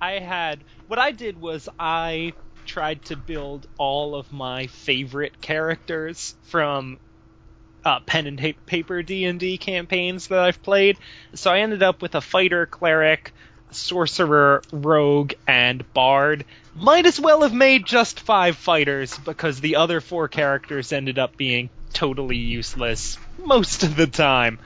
[0.00, 2.32] I had what I did was I
[2.66, 6.98] tried to build all of my favorite characters from
[7.84, 10.98] uh, pen and paper D and D campaigns that I've played.
[11.34, 13.32] So I ended up with a fighter, cleric,
[13.70, 16.44] sorcerer, rogue, and bard.
[16.74, 21.36] Might as well have made just five fighters because the other four characters ended up
[21.36, 24.58] being totally useless most of the time.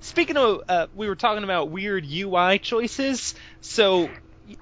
[0.00, 3.34] Speaking of, uh, we were talking about weird UI choices.
[3.60, 4.08] So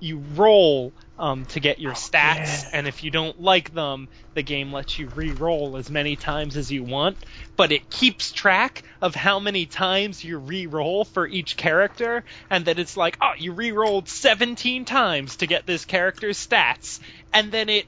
[0.01, 4.73] you roll um, to get your stats, and if you don't like them, the game
[4.73, 7.19] lets you re-roll as many times as you want.
[7.57, 12.79] But it keeps track of how many times you re-roll for each character, and that
[12.79, 17.01] it's like, oh, you re-rolled 17 times to get this character's stats,
[17.33, 17.87] and then it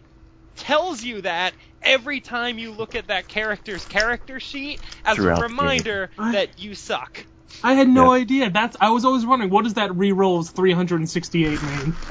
[0.57, 5.43] tells you that every time you look at that character's character sheet as Throughout a
[5.45, 7.25] reminder that you suck.
[7.63, 8.21] I had no Yeah.
[8.21, 8.51] idea.
[8.51, 11.97] That's I was always wondering what does that re-rolls 368 mean?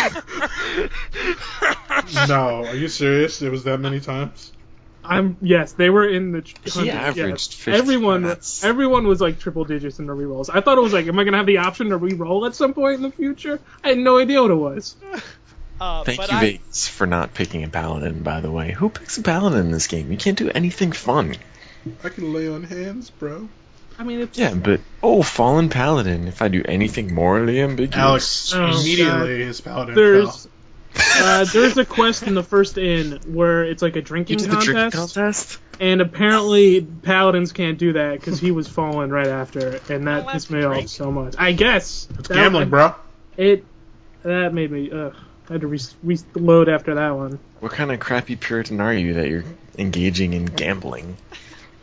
[2.28, 3.42] no, are you serious?
[3.42, 4.52] It was that many times?
[5.02, 6.42] I'm yes, they were in the.
[6.42, 7.78] tr- He averaged yes.
[7.80, 10.50] Everyone, That's- everyone was like triple digits in the re-rolls.
[10.50, 12.74] I thought it was like, am I gonna have the option to re-roll at some
[12.74, 13.58] point in the future?
[13.82, 14.96] I had no idea what it was.
[15.80, 18.72] Uh, Thank you, I, Vegas, for not picking a paladin, by the way.
[18.72, 20.12] Who picks a paladin in this game?
[20.12, 21.34] You can't do anything fun.
[22.04, 23.48] I can lay on hands, bro.
[24.00, 26.26] I mean, it's Yeah, but oh, fallen paladin.
[26.26, 30.48] If I do anything morally ambiguous, Alex Oh, immediately his paladin there's
[30.94, 31.40] fell.
[31.40, 34.46] uh, there's a quest in the first inn where it's like a you drinking did
[34.46, 35.58] the contest, drinking contest.
[35.80, 40.50] and apparently paladins can't do that because he was fallen right after, and that pissed
[40.50, 41.34] me off so much.
[41.38, 42.94] I guess It's That- gambling, bro.
[43.36, 43.66] It
[44.22, 45.14] that made me ugh.
[45.50, 47.38] I had to re- reload after that one.
[47.58, 49.44] What kind of crappy Puritan are you that you're
[49.76, 51.16] engaging in gambling?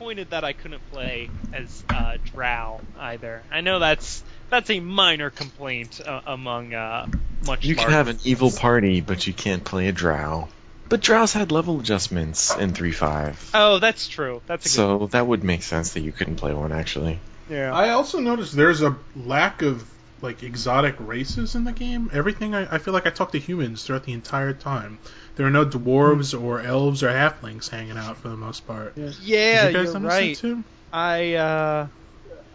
[0.08, 3.43] Pointed that I couldn't play as uh, Drow either.
[3.52, 7.08] I know that's that's a minor complaint uh, among uh,
[7.46, 7.65] much.
[7.65, 10.48] You can have an evil party, but you can't play a drow.
[10.88, 13.50] But drows had level adjustments in 3.5.
[13.54, 14.41] Oh, that's true.
[14.48, 14.76] That's a good.
[14.76, 17.20] So that would make sense that you couldn't play one, actually.
[17.50, 17.76] yeah.
[17.76, 19.86] I also noticed there's a lack of
[20.22, 22.10] like exotic races in the game.
[22.13, 25.00] Everything I, I feel like I talk to humans throughout the entire time.
[25.38, 28.93] There are no dwarves or elves or halflings hanging out for the most part.
[28.97, 29.12] Yeah.
[29.21, 30.36] yeah, you guys you're right.
[30.36, 30.63] too?
[30.91, 31.88] I uh,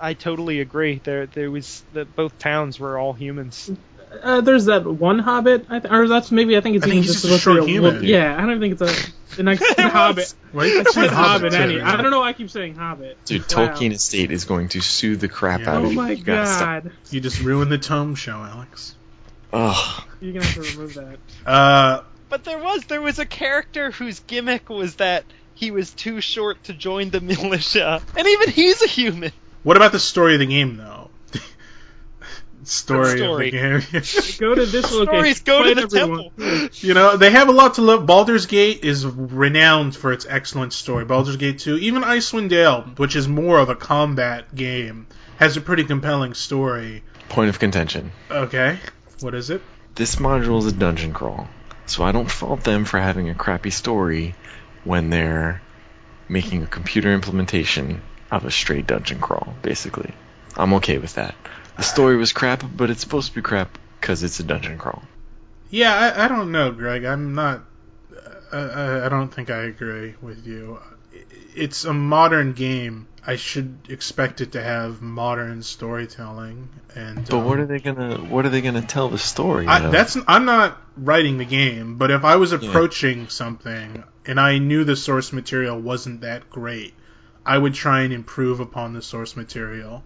[0.00, 1.00] I totally agree.
[1.02, 3.70] There there was that both towns were all humans.
[4.22, 6.96] Uh, there's that one hobbit, I th- or that's maybe I think it's I even
[7.02, 7.92] think just just a supposed to short be a human.
[7.94, 8.82] little- Yeah, I don't think it's
[9.38, 10.34] a an ex- hobbit.
[10.52, 11.52] Why you keep It's hobbit.
[11.52, 11.80] too, Any.
[11.80, 12.20] I don't know.
[12.20, 13.16] why I keep saying hobbit.
[13.24, 13.46] Dude, Wow.
[13.68, 15.70] Tolkien Estate is going to sue the crap Yeah.
[15.76, 15.86] out of you.
[15.88, 15.96] Oh you.
[15.96, 18.94] my You god, You just ruined the tome show, Alex.
[19.54, 20.04] Ugh.
[20.20, 21.18] you're gonna have to remove that.
[21.46, 26.22] Uh, But there was there was a character whose gimmick was that he was too
[26.22, 29.32] short to join the militia, and even he's a human.
[29.62, 31.10] what about the story of the game, though?
[32.64, 33.48] story, story?
[33.48, 34.00] of the game.
[34.40, 35.06] Go to this location.
[35.08, 36.30] Stories go to fight the everyone.
[36.38, 36.68] temple.
[36.80, 38.06] You know, they have a lot to love.
[38.06, 41.04] Baldur's Gate is renowned for its excellent story.
[41.04, 45.60] Baldur's Gate 2, even Icewind Dale, which is more of a combat game, has a
[45.60, 47.02] pretty compelling story.
[47.28, 48.10] Point of contention.
[48.30, 48.78] Okay,
[49.20, 49.60] what is it?
[49.94, 51.46] This module is a dungeon crawl,
[51.86, 54.34] so I don't fault them for having a crappy story
[54.84, 55.62] when they're
[56.28, 60.12] making a computer implementation of a straight dungeon crawl, basically.
[60.56, 61.34] I'm okay with that.
[61.76, 65.02] The story was crap, but it's supposed to be crap because it's a dungeon crawl.
[65.70, 67.04] Yeah, I, I don't know, Greg.
[67.04, 67.62] I'm not.
[68.52, 70.78] I, I don't think I agree with you.
[71.54, 73.08] It's a modern game.
[73.24, 76.68] I should expect it to have modern storytelling.
[76.94, 79.66] And But what um, are they gonna what are they gonna tell the story?
[79.66, 84.58] I, that's I'm not writing the game, but if I was approaching something and I
[84.58, 86.94] knew the source material wasn't that great,
[87.46, 90.02] I would try and improve upon the source material.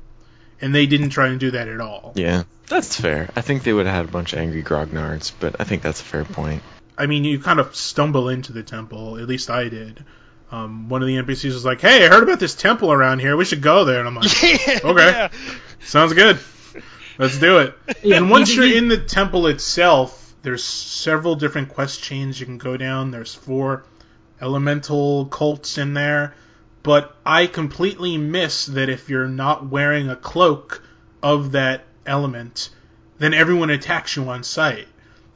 [0.60, 2.12] And they didn't try and do that at all.
[2.16, 3.28] Yeah, that's fair.
[3.36, 6.00] I think they would have had a bunch of angry grognards, but I think that's
[6.00, 6.62] a fair point.
[6.96, 9.18] I mean, you kind of stumble into the temple.
[9.18, 10.02] At least I did.
[10.50, 13.36] Um, one of the NPCs was like, "Hey, I heard about this temple around here.
[13.36, 15.10] We should go there." And I'm like, yeah, Okay.
[15.10, 15.28] yeah.
[15.80, 16.38] "Sounds good.
[17.18, 21.34] Let's do it." Yeah, and once he- you're he- in the temple itself, there's several
[21.34, 23.10] different quest chains you can go down.
[23.10, 23.84] There's four
[24.40, 26.34] elemental cults in there,
[26.82, 30.82] but I completely miss that if you're not wearing a cloak
[31.22, 32.68] of that element,
[33.18, 34.86] then everyone attacks you on sight.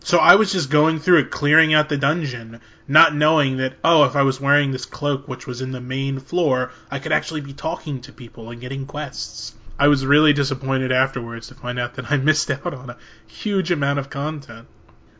[0.02, 4.04] So I was just going through it, clearing out the dungeon, not knowing that, oh,
[4.04, 7.42] if I was wearing this cloak, which was in the main floor, I could actually
[7.42, 9.54] be talking to people and getting quests.
[9.78, 13.70] I was really disappointed afterwards to find out that I missed out on a huge
[13.70, 14.66] amount of content.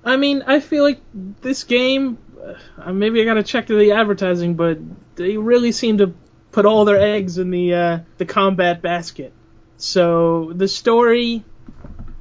[0.04, 2.18] I mean, I feel like this game.
[2.78, 4.78] Uh, maybe I gotta check the advertising, but
[5.16, 6.14] they really seem to
[6.52, 9.32] put all their eggs in the uh, the combat basket.
[9.76, 11.44] So the story,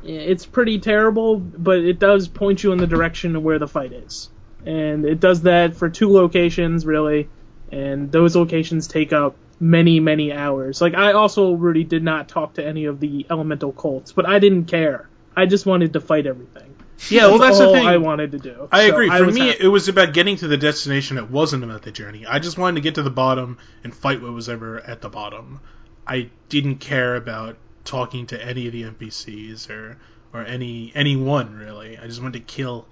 [0.04, 3.94] it's pretty terrible, but it does point you in the direction of where the fight
[3.94, 4.30] is,
[4.66, 7.30] and it does that for two locations really,
[7.72, 10.82] and those locations take up many many hours.
[10.82, 14.40] Like I also really did not talk to any of the elemental cults, but I
[14.40, 15.10] didn't care.
[15.36, 16.76] I just wanted to fight everything.
[17.10, 17.88] Yeah, well, that's the all thing.
[17.88, 18.68] I wanted to do.
[18.74, 19.10] I So agree.
[19.10, 19.64] For was me, happy.
[19.64, 21.18] it was about getting to the destination.
[21.18, 22.26] It wasn't about the journey.
[22.26, 25.08] I just wanted to get to the bottom and fight what was ever at the
[25.08, 25.62] bottom.
[26.06, 29.98] I didn't care about talking to any of the NPCs or
[30.34, 31.98] or any anyone really.
[31.98, 32.86] I just wanted to kill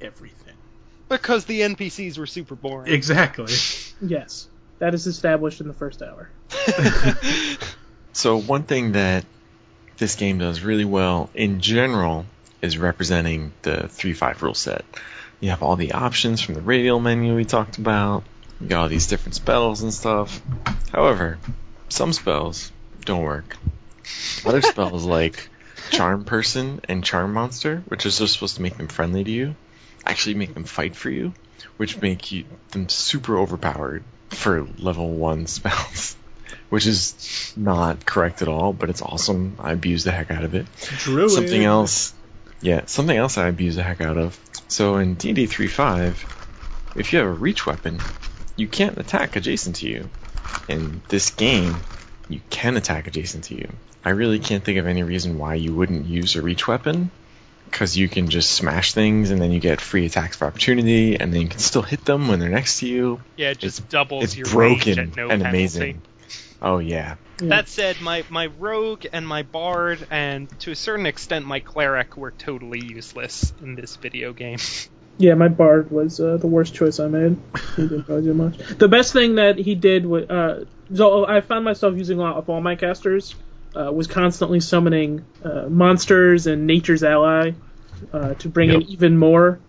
[0.00, 0.54] everything.
[1.08, 2.92] Because the NPCs were super boring.
[2.92, 3.52] Exactly.
[4.00, 6.30] yes, that is established in the first hour.
[8.14, 9.24] So one thing that
[9.98, 12.26] this game does really well in general
[12.62, 14.84] is representing the 3-5 rule set.
[15.40, 18.22] You have all the options from the radial menu we talked about.
[18.60, 20.40] You got all these different spells and stuff.
[20.92, 21.38] However,
[21.88, 22.70] some spells
[23.04, 23.56] don't work.
[24.44, 25.48] Other spells like
[25.90, 29.54] Charm Person and Charm Monster, which is just supposed to make them friendly to you,
[30.04, 31.32] actually make them fight for you,
[31.76, 36.16] which make you them super overpowered for level one spells.
[36.68, 39.56] Which is not correct at all, but it's awesome.
[39.60, 40.66] I abuse the heck out of it.
[40.98, 41.30] Druid.
[41.30, 42.12] Something else,
[42.60, 44.38] yeah, something else I abuse the heck out of.
[44.68, 46.14] So in D&D 3.5,
[46.96, 47.98] if you have a reach weapon,
[48.56, 50.08] you can't attack adjacent to you.
[50.68, 51.76] In this game,
[52.28, 53.68] you can attack adjacent to you.
[54.04, 57.10] I really can't think of any reason why you wouldn't use a reach weapon,
[57.70, 61.32] because you can just smash things and then you get free attacks for opportunity, and
[61.32, 63.20] then you can still hit them when they're next to you.
[63.36, 65.48] yeah, it just It's- doubles It's your broken range at no and penalty.
[65.48, 66.02] amazing.
[66.62, 67.48] Oh yeah, Yeah.
[67.48, 72.16] That said, my, my rogue and my bard, and to a certain extent my cleric,
[72.16, 74.58] were totally useless in this video game.
[75.18, 77.36] Yeah, my bard was uh, the worst choice I made.
[77.76, 78.58] He didn't really do much.
[78.58, 82.36] The best thing that he did was, uh, so I found myself using a lot
[82.36, 83.34] of all my casters,
[83.76, 87.52] uh, was constantly summoning uh, monsters and nature's ally
[88.12, 89.60] uh, to bring in even more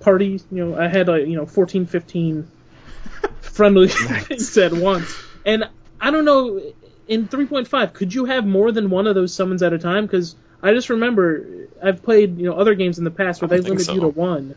[0.00, 0.44] parties.
[0.50, 2.48] You know, I had like you know 14, 15
[3.40, 5.64] friendly things at once, and
[6.00, 6.60] I don't know.
[7.08, 10.06] In 3.5, could you have more than one of those summons at a time?
[10.06, 13.60] Because I just remember I've played you know other games in the past where they
[13.60, 14.54] limit you to one.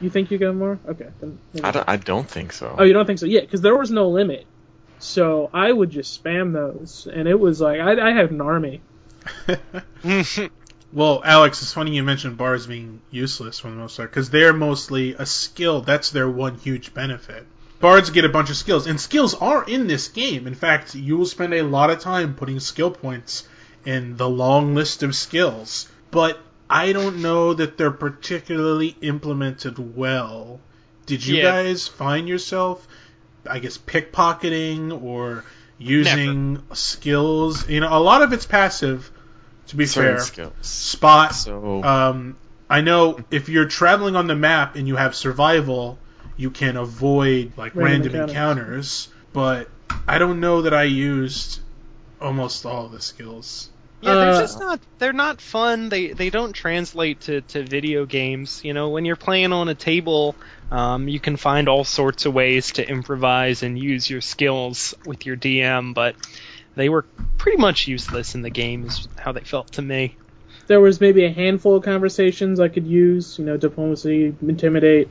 [0.00, 0.78] You think you got more?
[0.86, 1.08] Okay.
[1.20, 2.74] Then I don't, I don't think so.
[2.78, 3.26] Oh, you don't think so?
[3.26, 4.46] Yeah, because there was no limit.
[5.00, 8.80] So I would just spam those, and it was like I, I had an army.
[10.90, 14.54] Well, Alex, it's funny you mentioned bars being useless for the most part because they're
[14.54, 15.82] mostly a skill.
[15.82, 17.46] That's their one huge benefit.
[17.78, 20.46] Bards get a bunch of skills, and skills are in this game.
[20.46, 23.46] In fact, you will spend a lot of time putting skill points
[23.84, 25.88] in the long list of skills.
[26.10, 26.38] But
[26.70, 30.60] I don't know that they're particularly implemented well.
[31.06, 31.42] Did you Yeah.
[31.62, 32.86] guys find yourself,
[33.48, 35.44] I guess, pickpocketing or
[35.78, 37.68] using skills?
[37.68, 39.10] You know, a lot of it's passive.
[39.68, 40.52] To be Certain fair, skills.
[40.62, 41.34] spot.
[41.34, 42.36] So Um,
[42.70, 45.98] I know if you're traveling on the map and you have survival,
[46.36, 48.34] you can avoid like Random random, encounters.
[48.34, 49.08] encounters.
[49.32, 49.68] But
[50.06, 51.60] I don't know that I used
[52.20, 53.68] almost all the skills.
[54.00, 55.88] Yeah, they're Uh, just not they're not fun.
[55.88, 58.60] They they don't translate to, to video games.
[58.64, 60.36] You know, when you're playing on a table,
[60.70, 65.26] um, you can find all sorts of ways to improvise and use your skills with
[65.26, 66.14] your DM, but
[66.76, 67.02] they were
[67.38, 68.86] pretty much useless in the game.
[68.86, 70.14] Is how they felt to me.
[70.68, 73.38] There was maybe a handful of conversations I could use.
[73.38, 75.08] You know, diplomacy, intimidate.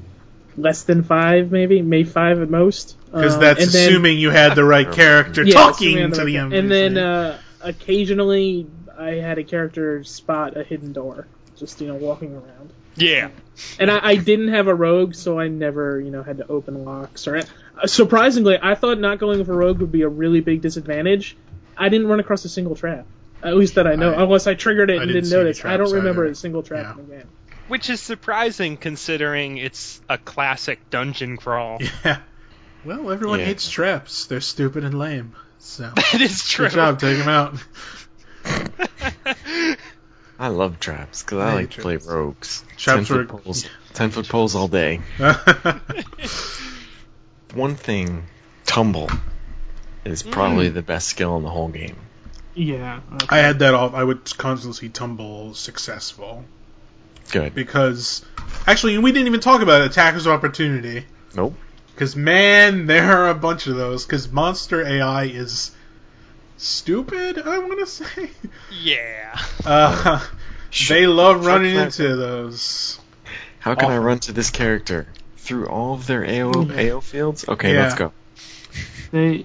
[0.56, 2.96] Less than five, maybe, maybe five at most.
[3.06, 6.22] Because Uh, that's and then- assuming you had the right character Yeah, talking assuming to
[6.22, 6.52] I'm the right.
[6.52, 6.60] NPC.
[6.60, 11.28] And then uh, occasionally I had a character spot a hidden door,
[11.58, 12.72] just you know walking around.
[12.96, 13.30] Yeah.
[13.80, 16.84] And I, I didn't have a rogue, so I never you know had to open
[16.84, 17.28] locks.
[17.28, 20.62] Or uh, surprisingly, I thought not going with a rogue would be a really big
[20.62, 21.38] disadvantage.
[21.78, 23.06] I didn't run across a single trap.
[23.44, 25.64] At least that I know, I- unless I triggered it I and didn't didn't, notice.
[25.64, 26.32] I don't remember either.
[26.32, 27.04] a single trap Yeah.
[27.04, 27.28] in the game.
[27.68, 31.80] Which is surprising considering it's a classic dungeon crawl.
[32.06, 32.20] yeah.
[32.84, 33.46] Well, everyone Yeah.
[33.46, 34.26] hates traps.
[34.26, 35.36] They're stupid and lame.
[35.60, 36.68] So That is true.
[36.68, 37.56] good job, take them out.
[40.40, 42.08] I love traps because I I like to play traps.
[42.08, 42.64] rogues.
[42.78, 45.02] Traps ten were- foot poles, ten foot poles all day.
[47.54, 48.24] One thing,
[48.66, 49.10] tumble,
[50.06, 50.74] is probably mm.
[50.76, 51.96] the best skill in the whole game.
[52.54, 53.02] Yeah.
[53.14, 53.28] okay.
[53.30, 53.94] I had that off.
[53.94, 56.44] I would constantly see tumble successful
[57.32, 57.54] Good.
[57.56, 58.24] because
[58.66, 61.06] actually we didn't even talk about attackers of opportunity.
[61.36, 61.56] Nope.
[61.98, 64.06] Because man, there are a bunch of those.
[64.06, 65.72] Because monster AI is
[66.58, 67.40] stupid.
[67.40, 68.30] I want to say.
[68.84, 69.40] Yeah.
[69.66, 70.26] Uh,
[70.88, 73.00] they love running Fuck into those.
[73.60, 77.46] How can I run to this character through all of their AO AO fields?
[77.50, 77.82] Okay, Yeah.
[77.82, 78.14] let's go.
[79.12, 79.44] They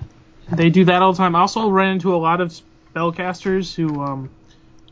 [0.52, 1.34] they do that all the time.
[1.34, 2.54] I also ran into a lot of
[2.94, 4.30] spellcasters who um,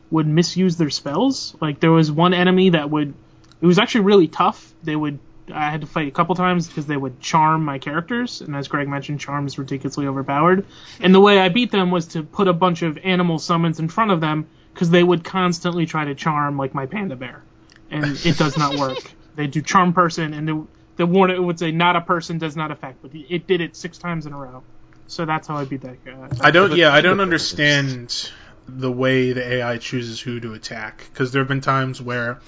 [0.09, 1.55] would misuse their spells.
[1.61, 3.13] Like there was one enemy that would
[3.61, 4.73] it was actually really tough.
[4.83, 5.19] They would
[5.51, 8.67] I had to fight a couple times because they would charm my characters, and as
[8.67, 10.65] Greg mentioned, charm is ridiculously overpowered.
[10.99, 13.89] And the way I beat them was to put a bunch of animal summons in
[13.89, 17.41] front of them because they would constantly try to charm like my panda bear,
[17.89, 18.97] and it does not work.
[19.35, 22.55] they do charm person, and the the warning it would say not a person does
[22.55, 24.63] not affect, but it did it six times in a row.
[25.07, 26.29] So that's how I beat that guy.
[26.39, 26.75] I don't.
[26.75, 28.31] Yeah, I don't understand
[28.67, 31.09] the way the AI chooses who to attack.
[31.11, 32.39] Because there have been times where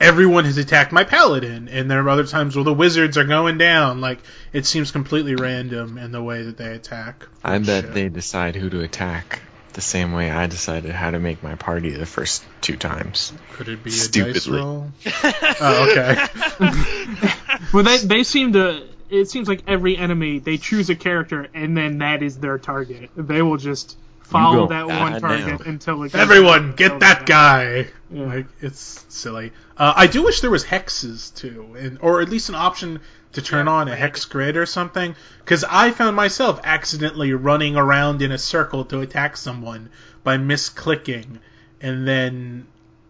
[0.00, 3.58] everyone has attacked my paladin, and there are other times where the wizards are going
[3.58, 4.00] down.
[4.00, 4.18] Like
[4.52, 7.26] it seems completely random in the way that they attack.
[7.42, 9.42] I bet they decide who to attack
[9.78, 13.32] the same way I decided how to make my party the first two times.
[13.52, 14.88] Could it be a dice roll?
[15.22, 16.26] oh, okay.
[17.72, 18.86] Well, they they seem to.
[19.10, 23.10] It seems like every enemy they choose a character and then that is their target.
[23.16, 23.96] They will just
[24.28, 25.70] follow that bad one target now.
[25.70, 26.14] until it.
[26.14, 27.88] Everyone, get that guy.
[28.10, 28.24] Yeah.
[28.26, 29.52] Like it's silly.
[29.76, 33.00] Uh, I do wish there was hexes too, and or at least an option
[33.32, 35.14] to turn Yeah, on a hex grid or something.
[35.40, 39.90] Because I found myself accidentally running around in a circle to attack someone
[40.24, 41.38] by misclicking,
[41.80, 42.66] and then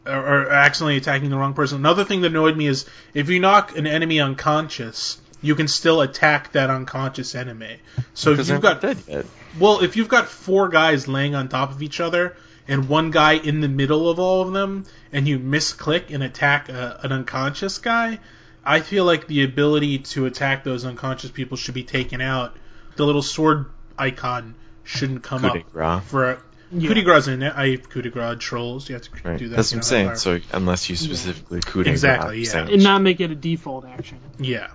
[0.07, 1.79] or, or accidentally attacking the wrong person.
[1.79, 5.19] Another thing that annoyed me is if you knock an enemy unconscious.
[5.41, 7.78] You can still attack that unconscious enemy.
[8.14, 9.26] So if you've got dead yet.
[9.59, 12.36] well, if you've got four guys laying on top of each other
[12.66, 16.68] and one guy in the middle of all of them, and you misclick and attack
[16.68, 18.18] a, an unconscious guy,
[18.64, 22.57] I feel like the ability to attack those unconscious people should be taken out.
[22.97, 23.66] The little sword
[23.97, 26.03] icon shouldn't come Coup de up grace.
[26.05, 26.39] for.
[26.70, 26.89] Yeah.
[26.89, 27.55] Coup de grace in it.
[27.57, 28.89] I have coup de grace trolls.
[28.91, 29.39] You have to Right.
[29.39, 29.57] do that.
[29.57, 30.16] That's what I'm know, saying.
[30.16, 32.53] So unless you specifically coup de Exactly, grace yeah.
[32.53, 32.74] sandwich.
[32.74, 34.18] and not make it a default action.
[34.39, 34.68] Yeah.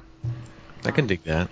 [0.86, 1.50] I can dig that.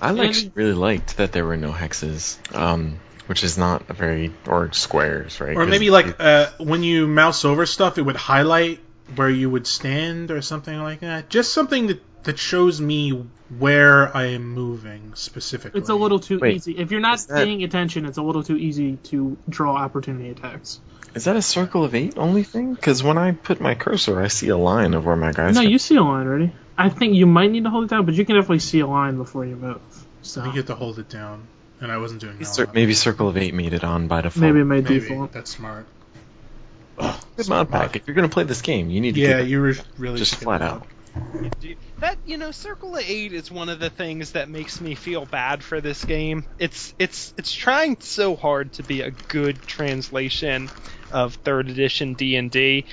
[0.00, 4.32] I And- really liked that there were no hexes, um, which is not a very
[4.46, 5.56] or squares, right?
[5.56, 8.80] Or maybe like uh, when you mouse over stuff, it would highlight
[9.14, 11.28] where you would stand or something like that.
[11.28, 13.24] Just something that, that shows me
[13.58, 15.78] where I am moving specifically.
[15.80, 16.72] It's a little too Wait, easy.
[16.76, 20.30] If you're not is that- paying attention, it's a little too easy to draw opportunity
[20.30, 20.80] attacks.
[21.14, 22.74] Is that a circle of eight only thing?
[22.74, 25.54] Because when I put my cursor, I see a line of where my guys.
[25.54, 25.64] no, are.
[25.64, 26.52] you see a line already.
[26.76, 28.86] I think you might need to hold it down, but you can definitely see a
[28.86, 29.80] line before you move.
[30.22, 31.46] So I think you have to hold it down,
[31.80, 32.50] and I wasn't doing Maybe, that.
[32.54, 34.40] cir- maybe circle of eight made it on by default.
[34.42, 35.32] maybe it may Maybe default.
[35.32, 35.86] that's smart.
[37.36, 37.96] Good mod pack.
[37.96, 40.36] If you're gonna play this game, you need to Yeah, get you were really just
[40.36, 40.86] flat out.
[42.00, 45.26] That you know, Circle of Eight is one of the things that makes me feel
[45.26, 46.44] bad for this game.
[46.58, 50.70] It's it's it's trying so hard to be a good translation
[51.14, 52.84] of third edition D and D,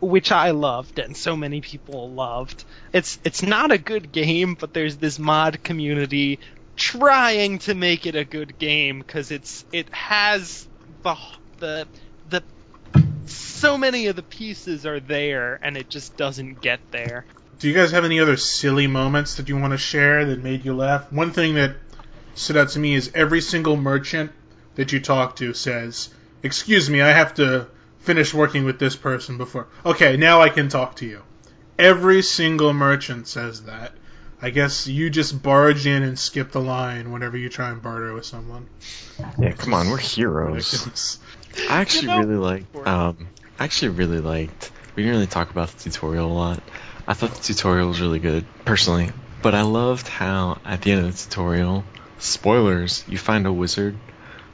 [0.00, 2.64] which I loved and so many people loved.
[2.92, 6.38] It's it's not a good game, but there's this mod community
[6.76, 10.66] trying to make it a good game because it's it has
[11.02, 11.16] the
[11.58, 11.86] the
[12.30, 12.42] the
[13.26, 17.24] so many of the pieces are there and it just doesn't get there.
[17.58, 20.64] Do you guys have any other silly moments that you want to share that made
[20.64, 21.10] you laugh?
[21.12, 21.76] One thing that
[22.34, 24.32] stood out to me is every single merchant
[24.74, 26.10] that you talk to says,
[26.44, 27.66] "Excuse me, I have to
[27.98, 31.22] finish working with this person before." Okay, now I can talk to you.
[31.78, 33.92] Every single merchant says that.
[34.40, 38.12] I guess you just barge in and skip the line whenever you try and barter
[38.12, 38.68] with someone.
[39.38, 40.72] Yeah, come on, we're heroes.
[40.72, 41.18] Ridiculous.
[41.70, 42.76] I actually really liked.
[42.86, 43.28] Um,
[43.58, 44.70] I actually really liked.
[44.94, 46.62] We didn't really talk about the tutorial a lot.
[47.06, 49.10] I thought the tutorial was really good, personally.
[49.42, 51.84] But I loved how at the end of the tutorial,
[52.18, 53.96] spoilers, you find a wizard,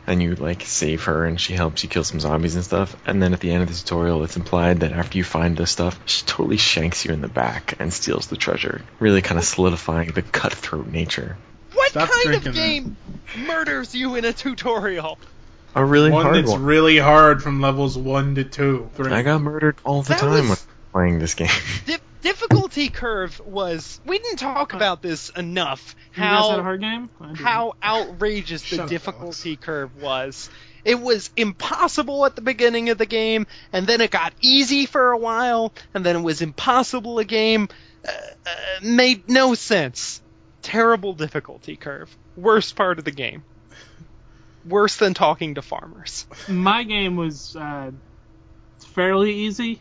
[0.07, 2.97] and you like save her, and she helps you kill some zombies and stuff.
[3.07, 5.71] And then at the end of the tutorial, it's implied that after you find this
[5.71, 9.45] stuff, she totally shanks you in the back and steals the treasure, really kind of
[9.45, 11.37] solidifying the cutthroat nature.
[11.75, 12.97] What Stop kind of drinking game
[13.47, 15.19] murders you in a tutorial?
[15.75, 16.25] A really hard.
[16.25, 16.65] one hard that's one.
[16.65, 19.13] really hard from levels one to two, three.
[19.13, 20.59] I got murdered all the That time was- when
[20.93, 21.49] playing this game.
[21.87, 24.01] Di- difficulty curve was.
[24.05, 25.95] We didn't talk about this enough.
[26.15, 27.11] You guys had a How hard game?
[27.35, 30.51] How outrageous the Shut up, difficulty curve was.
[30.85, 35.13] It was impossible at the beginning of the game, and then it got easy for
[35.13, 37.69] a while, and then it was impossible again.
[38.07, 38.11] Uh,
[38.47, 38.51] uh,
[38.83, 40.23] made no sense.
[40.63, 42.17] Terrible difficulty curve.
[42.37, 43.45] Worst part of the game.
[44.67, 46.27] Worse than talking to farmers.
[46.49, 47.91] My game was uh,
[48.95, 49.81] fairly easy,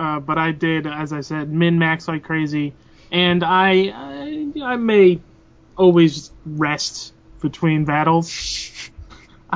[0.00, 2.72] uh, but I did, as I said, min max like crazy,
[3.12, 5.20] and I I, I may
[5.76, 8.70] always rest between battles.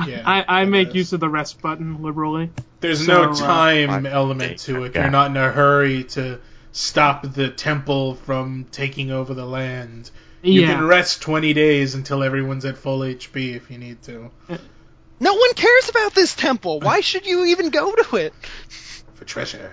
[0.07, 0.95] Yeah, I, I, I make guess.
[0.95, 2.49] use of the rest button liberally.
[2.81, 4.93] There's So, no uh, time I- element to it.
[4.93, 5.03] yeah.
[5.03, 6.41] You're not in a hurry to
[6.73, 10.11] stop the temple from taking over the land.
[10.41, 14.31] You yeah, can rest 20 days until everyone's at full HP if you need to.
[15.21, 16.81] No one cares about this temple.
[16.81, 18.33] Why should you even go to it?
[19.13, 19.71] For treasure.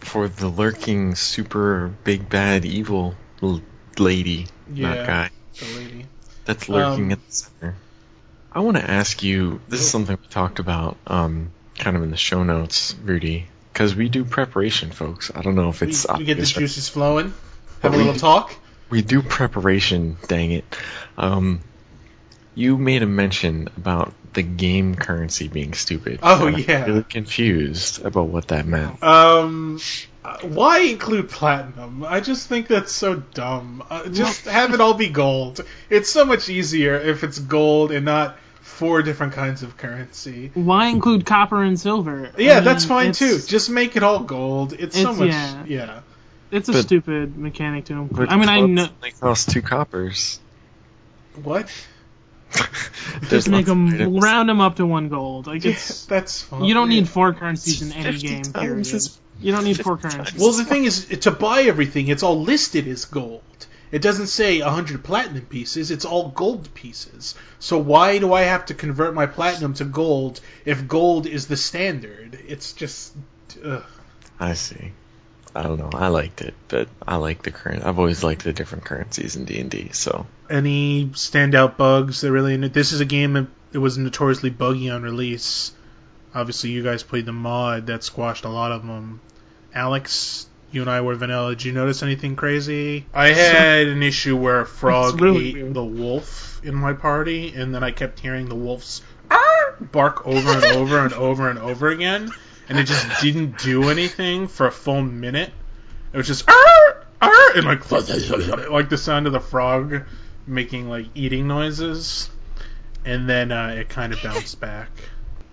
[0.00, 3.14] For the lurking super big bad evil
[3.98, 4.94] lady, Yeah.
[4.94, 6.06] not guy, The lady.
[6.44, 7.74] that's lurking Um, at the center.
[8.52, 9.60] I want to ask you.
[9.68, 13.94] This is something we talked about, um, kind of in the show notes, Rudy, because
[13.94, 15.30] we do preparation, folks.
[15.34, 17.32] I don't know if We, it's we get the juices flowing.
[17.82, 18.52] Have a little talk.
[18.90, 20.16] we do preparation.
[20.26, 20.64] Dang it.
[21.16, 21.60] Um,
[22.54, 26.20] you made a mention about the game currency being stupid.
[26.22, 26.84] Oh, I'm yeah.
[26.86, 29.02] really confused about what that meant.
[29.02, 29.80] Um,
[30.42, 32.04] why include platinum?
[32.04, 33.82] I just think that's so dumb.
[33.90, 35.64] Uh, just have it all be gold.
[35.88, 40.50] It's so much easier if it's gold and not four different kinds of currency.
[40.54, 42.30] why include copper and silver?
[42.36, 43.38] I Yeah, mean, that's fine too.
[43.40, 44.72] Just make it all gold.
[44.74, 45.28] It's, so It's- much.
[45.30, 45.64] yeah.
[45.66, 46.00] Yeah.
[46.50, 48.28] It's a But- stupid mechanic to include.
[48.28, 48.88] I mean, I know.
[49.02, 50.40] only cost two coppers.
[51.42, 51.68] What?
[53.20, 54.22] There's Just make them items.
[54.22, 55.46] round them up to one gold.
[55.46, 56.64] Like it's that's fine.
[56.64, 58.42] you don't need four currencies in any game.
[58.42, 58.86] Period.
[59.40, 60.40] You don't need four currencies.
[60.40, 63.42] Well, the thing is, to buy everything, it's all listed as gold.
[63.90, 67.34] It doesn't say a 100 platinum pieces, it's all gold pieces.
[67.58, 71.56] So why do I have to convert my platinum to gold if gold is the
[71.56, 72.38] standard?
[72.46, 73.14] It's just.
[73.64, 73.82] Ugh.
[74.38, 74.92] I see.
[75.54, 75.90] I don't know.
[75.92, 77.84] I liked it, but I like the current.
[77.84, 79.90] I've always liked the different currencies in D and D.
[79.92, 82.56] So Any standout bugs that really.
[82.68, 85.72] This is a game that it was notoriously buggy on release.
[86.34, 89.20] Obviously, you guys played the mod that squashed a lot of them.
[89.74, 91.50] Alex, you and I were vanilla.
[91.56, 93.06] Did you notice anything crazy?
[93.12, 95.74] I had an issue where a frog It's really ate weird.
[95.74, 100.50] the wolf in my party, and then I kept hearing the wolf's "Arr!" bark over
[100.52, 102.30] and over and over and over again,
[102.70, 105.50] and it just didn't do anything for a full minute.
[106.12, 107.04] It was just "Arr!
[107.20, 107.90] Arr!" and like
[108.70, 110.02] like the sound of the frog
[110.46, 112.30] making like eating noises,
[113.04, 114.88] and then uh, it kind of bounced back.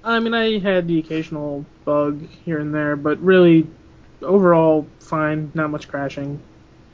[0.04, 3.68] I mean, I had the occasional bug here and there, but really,
[4.22, 5.52] overall, fine.
[5.54, 6.40] Not much crashing.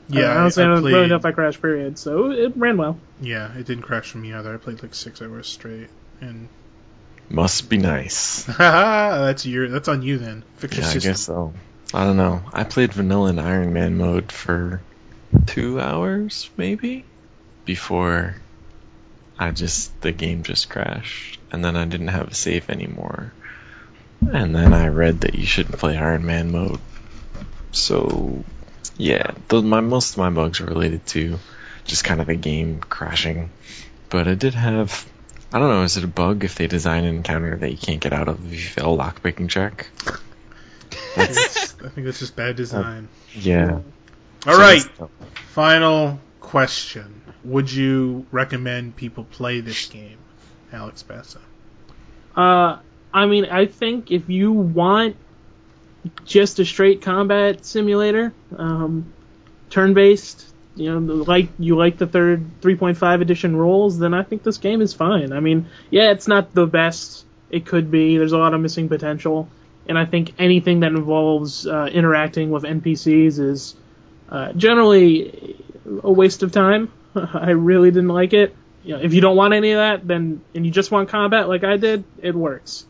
[0.08, 1.62] Yeah, I honestly, I, don't really played- know if I crashed.
[1.62, 1.98] Period.
[1.98, 2.98] So it ran well.
[3.20, 4.52] Yeah, it didn't crash for me either.
[4.52, 5.88] I played like six hours straight,
[6.20, 6.48] and
[7.28, 8.44] must be nice.
[8.58, 10.44] that's your that's on you then.
[10.56, 11.52] Fix your Yeah, I guess so.
[11.92, 12.42] I don't know.
[12.52, 14.80] I played vanilla in Iron Man mode for
[15.46, 17.04] two hours, maybe,
[17.64, 18.36] before
[19.38, 23.32] I just the game just crashed, and then I didn't have a save anymore.
[24.32, 26.80] And then I read that you shouldn't play Iron Man mode.
[27.72, 28.44] So,
[28.96, 31.38] yeah, those, my most of my bugs are related to
[31.84, 33.50] just kind of the game crashing.
[34.08, 35.06] But I did have.
[35.54, 38.00] I don't know, is it a bug if they design an encounter that you can't
[38.00, 39.86] get out of if you fail a lockpicking check?
[41.16, 43.08] I think that's just bad design.
[43.32, 43.78] Yeah.
[44.46, 44.82] All So right,
[45.52, 50.18] final question: Would you recommend people play this game,
[50.72, 51.38] Alex Basso?
[52.34, 52.78] Uh,
[53.12, 55.14] I mean, I think if you want
[56.24, 59.12] just a straight combat simulator, um,
[59.70, 64.58] turn-based, you know, like you like the third 3.5 edition rules, then I think this
[64.58, 65.32] game is fine.
[65.32, 68.18] I mean, yeah, it's not the best it could be.
[68.18, 69.48] There's a lot of missing potential,
[69.86, 73.76] and I think anything that involves uh, interacting with NPCs is
[74.28, 75.56] uh, generally
[76.02, 76.90] a waste of time.
[77.14, 78.56] I really didn't like it.
[78.82, 81.48] You know, if you don't want any of that, then and you just want combat
[81.48, 82.86] like I did, it works.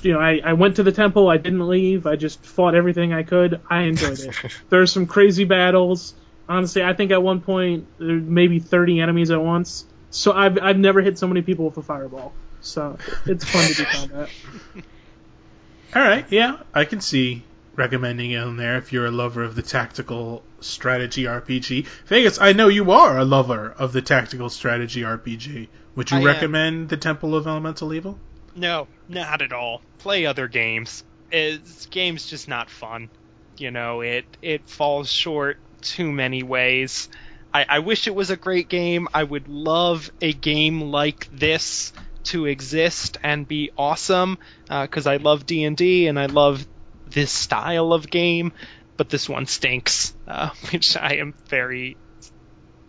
[0.00, 1.28] You know, I, I went to the temple.
[1.28, 2.06] I didn't leave.
[2.06, 3.60] I just fought everything I could.
[3.68, 4.34] I enjoyed it.
[4.70, 6.14] There's some crazy battles.
[6.48, 9.86] Honestly, I think at one point there maybe 30 enemies at once.
[10.10, 12.32] So I've I've never hit so many people with a fireball.
[12.60, 14.28] So it's fun to do combat.
[15.94, 17.42] All right, yeah, I can see
[17.74, 21.86] recommending it in there if you're a lover of the tactical strategy RPG.
[22.06, 25.68] Vegas, I know you are a lover of the tactical strategy RPG.
[25.96, 26.26] Would you I am.
[26.26, 28.18] recommend the Temple of Elemental Evil?
[28.54, 29.82] No, not at all.
[29.98, 31.04] Play other games.
[31.30, 33.08] It's game's just not fun.
[33.56, 37.08] You know, it it falls short too many ways.
[37.52, 39.08] I, I wish it was a great game.
[39.12, 41.92] I would love a game like this
[42.24, 46.66] to exist and be awesome because I love D and D and I love
[47.08, 48.52] this style of game.
[48.96, 51.96] But this one stinks, uh, which I am very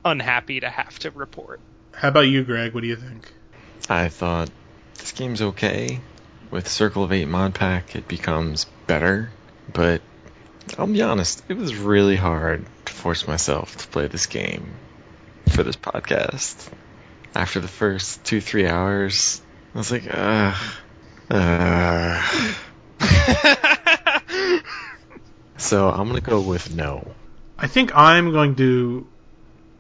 [0.06, 1.60] unhappy to have to report.
[1.94, 2.74] How about you, Greg?
[2.74, 3.32] What do you think?
[3.89, 4.50] I thought
[4.96, 6.00] this game's okay.
[6.52, 9.32] With Circle of Eight mod pack, it becomes better,
[9.72, 10.02] but
[10.78, 14.74] I'll be honest, it was really hard to force myself to play this game
[15.49, 16.70] for this podcast.
[17.36, 19.41] After the first two, three hours,
[19.74, 20.55] I was like, ugh.
[21.30, 22.53] uh.
[25.64, 27.07] So I'm gonna go with no.
[27.57, 29.07] I think I'm going to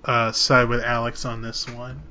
[0.05, 2.01] uh, side with Alex on this one,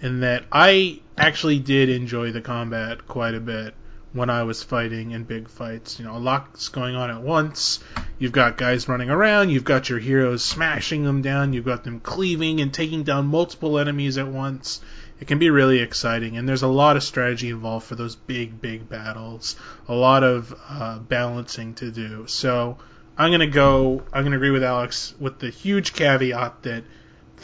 [0.00, 3.74] in that I actually did enjoy the combat quite a bit
[4.12, 5.98] when I was fighting in big fights.
[5.98, 7.80] You know, a lot's going on at once.
[8.18, 9.50] You've got guys running around.
[9.50, 11.52] You've got your heroes smashing them down.
[11.52, 14.80] You've got them cleaving and taking down multiple enemies at once.
[15.20, 18.60] It can be really exciting, and there's a lot of strategy involved for those big,
[18.60, 19.54] big battles.
[19.86, 22.26] A lot of uh, balancing to do.
[22.26, 22.78] So
[23.18, 24.02] I'm gonna go.
[24.14, 26.84] I'm gonna agree with Alex with the huge caveat that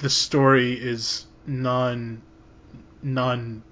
[0.00, 2.22] the story is non,
[3.02, 3.62] non.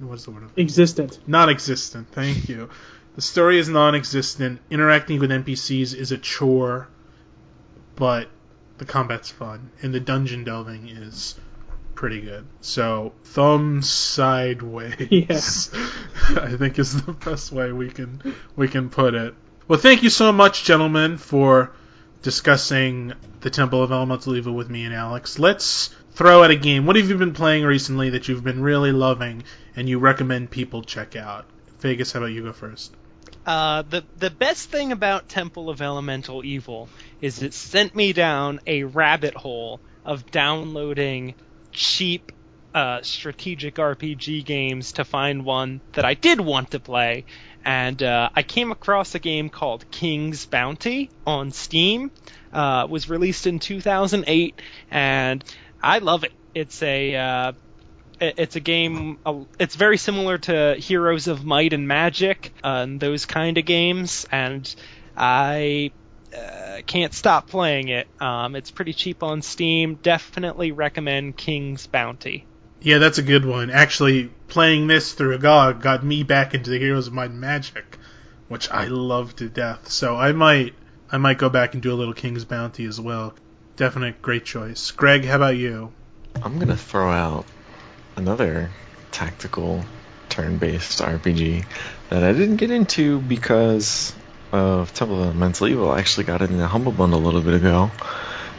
[0.00, 0.50] What's the word?
[0.56, 1.18] Existent.
[1.26, 2.08] Non-existent.
[2.12, 2.70] Thank you.
[3.16, 4.60] The story is non-existent.
[4.70, 6.88] Interacting with NPCs is a chore,
[7.96, 8.28] but
[8.78, 11.34] the combat's fun, and the dungeon delving is
[11.94, 12.46] pretty good.
[12.62, 14.94] So thumbs sideways.
[15.10, 15.70] Yes.
[16.30, 18.22] I think is the best way we can
[18.56, 19.34] we can put it.
[19.68, 21.72] Well, thank you so much, gentlemen, for
[22.22, 25.38] discussing the Temple of Elemental Evil with me and Alex.
[25.38, 26.86] Let's throw out a game.
[26.86, 29.44] What have you been playing recently that you've been really loving
[29.76, 31.46] and you recommend people check out?
[31.80, 32.94] Vegas, how about you go first?
[33.46, 36.88] Uh, the the best thing about Temple of Elemental Evil
[37.20, 41.34] is it sent me down a rabbit hole of downloading
[41.72, 42.32] cheap
[42.74, 47.24] uh, strategic RPG games to find one that I did want to play,
[47.64, 52.10] and uh, I came across a game called King's Bounty on Steam.
[52.52, 55.44] Uh, it was released in 2008, and
[55.82, 56.32] I love it.
[56.54, 57.52] It's a uh,
[58.20, 59.18] it's a game.
[59.58, 64.26] It's very similar to Heroes of Might and Magic uh, and those kind of games,
[64.30, 64.72] and
[65.16, 65.92] I
[66.36, 68.08] uh, can't stop playing it.
[68.20, 69.96] Um, it's pretty cheap on Steam.
[69.96, 72.46] Definitely recommend King's Bounty.
[72.82, 73.70] Yeah, that's a good one.
[73.70, 77.40] Actually, playing this through a GOG got me back into the Heroes of Might and
[77.40, 77.98] Magic,
[78.48, 79.90] which I love to death.
[79.90, 80.74] So I might
[81.12, 83.34] I might go back and do a little King's Bounty as well.
[83.76, 84.92] Definite great choice.
[84.92, 85.92] Greg, how about you?
[86.40, 87.46] I'm gonna throw out
[88.16, 88.70] another
[89.10, 89.84] tactical
[90.28, 91.64] turn-based RPG
[92.10, 94.14] that I didn't get into because
[94.52, 95.90] of Temple of Elemental Evil.
[95.90, 97.90] I actually got it in a Humble Bundle a little bit ago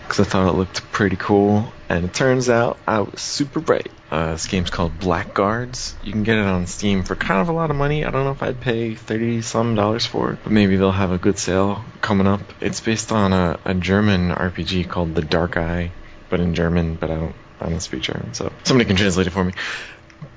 [0.04, 3.92] because I thought it looked pretty cool, and it turns out I was super bright.
[4.10, 5.94] Uh, this game's called Blackguards.
[6.04, 8.06] You can get it on Steam for kind of a lot of money.
[8.06, 11.12] I don't know if I'd pay thirty some dollars for it, but maybe they'll have
[11.12, 12.42] a good sale coming up.
[12.62, 15.92] It's based on a, a German RPG called The Dark Eye,
[16.30, 16.96] but in German.
[16.96, 19.52] But I don't I don't speak German, so somebody can translate it for me.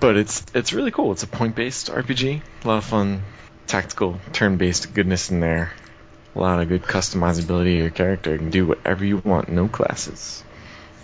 [0.01, 1.13] But it's it's really cool.
[1.13, 2.43] It's a point-based RPG.
[2.65, 3.23] A lot of fun,
[3.69, 5.73] tactical, turn-based goodness in there.
[6.35, 8.33] A lot of good customizability your character.
[8.33, 10.43] You can do whatever you want, no classes.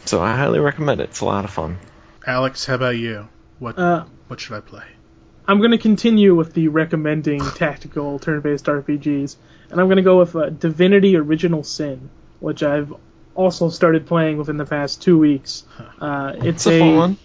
[0.05, 1.11] So I highly recommend it.
[1.11, 1.78] It's a lot of fun.
[2.26, 3.28] Alex, how about you?
[3.59, 4.84] What Uh, what should I play?
[5.46, 9.36] I'm going to continue with the recommending tactical turn-based RPGs,
[9.70, 12.92] and I'm going to go with uh, Divinity: Original Sin, which I've
[13.34, 15.64] also started playing within the past two weeks.
[16.01, 17.18] Uh, it's It's a fun one.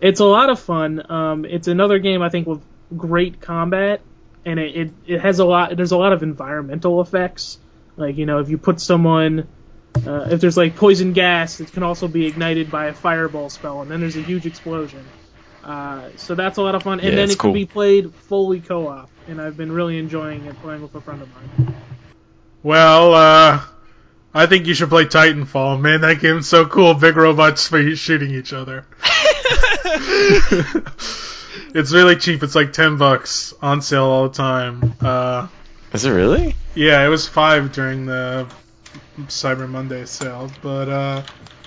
[0.00, 1.10] It's a lot of fun.
[1.10, 2.62] Um, it's another game I think with
[2.96, 4.00] great combat,
[4.44, 5.76] and it, it, it has a lot.
[5.76, 7.58] There's a lot of environmental effects.
[7.96, 9.48] Like you know, if you put someone,
[10.06, 13.80] uh, if there's like poison gas, it can also be ignited by a fireball spell,
[13.82, 15.04] and then there's a huge explosion.
[15.62, 17.52] Uh, so that's a lot of fun, and Yeah, then it cool.
[17.52, 21.22] can be played fully co-op, and I've been really enjoying it playing with a friend
[21.22, 21.74] of mine.
[22.62, 23.60] Well, uh,
[24.34, 25.80] I think you should play Titanfall.
[25.80, 26.94] Man, that game's so cool.
[26.94, 28.84] Big robots f- shooting each other.
[31.74, 32.42] it's really cheap.
[32.42, 34.94] It's like ten bucks on sale all the time.
[35.00, 35.48] Uh,
[35.92, 36.54] Is it really?
[36.74, 38.52] yeah, it was five during the
[39.22, 40.50] Cyber Monday sale.
[40.62, 41.22] But uh,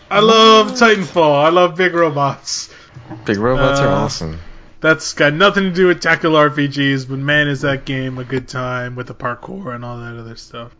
[0.10, 1.44] I love Titanfall.
[1.46, 2.74] I love big robots.
[3.26, 4.40] Big robots are Uh, awesome.
[4.80, 8.48] That's got nothing to do with tactical RPGs, but man, is that game a good
[8.48, 10.72] time with the parkour and all that other stuff.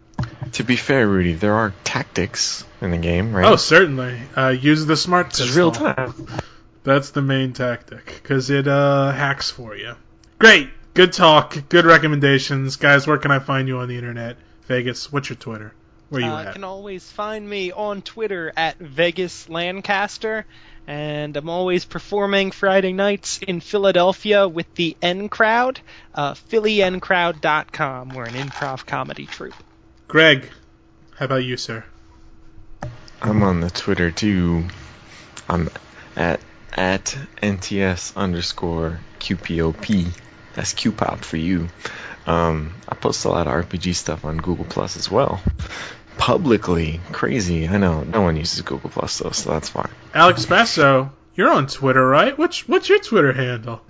[0.54, 3.46] To be fair, Rudy, there are tactics in the game, right?
[3.46, 4.20] Oh, certainly.
[4.36, 5.56] Uh, use the smart pistol.
[5.56, 6.14] real time.
[6.84, 9.96] That's the main tactic because it uh, hacks for you.
[10.40, 13.08] Great, good talk, good recommendations, guys.
[13.08, 14.38] Where can I find you on the internet?
[14.68, 15.74] Vegas, what's your Twitter?
[16.10, 16.54] Where you Uh, at?
[16.54, 20.46] can always find me on Twitter at Vegas Lancaster,
[20.88, 25.82] and I'm always performing Friday nights in Philadelphia with the N Crowd,
[26.16, 28.10] uh, PhillyNCrowd.com.
[28.10, 29.54] We're an improv comedy troupe.
[30.08, 30.50] Greg,
[31.18, 31.84] how about you, sir?
[33.22, 34.66] I'm on the Twitter too.
[35.50, 35.70] I'm
[36.16, 36.40] at
[36.74, 40.08] at NTS underscore QPOP.
[40.54, 41.70] That's QPOP for you.
[42.28, 45.42] Um, I post a lot of RPG stuff on Google Plus as well.
[46.18, 47.68] Publicly, crazy.
[47.68, 49.90] I know no one uses Google Plus though, so that's fine.
[50.14, 52.38] Alex Basso, you're on Twitter, right?
[52.38, 53.82] What's what's your Twitter handle?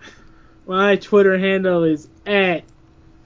[0.68, 2.64] My Twitter handle is at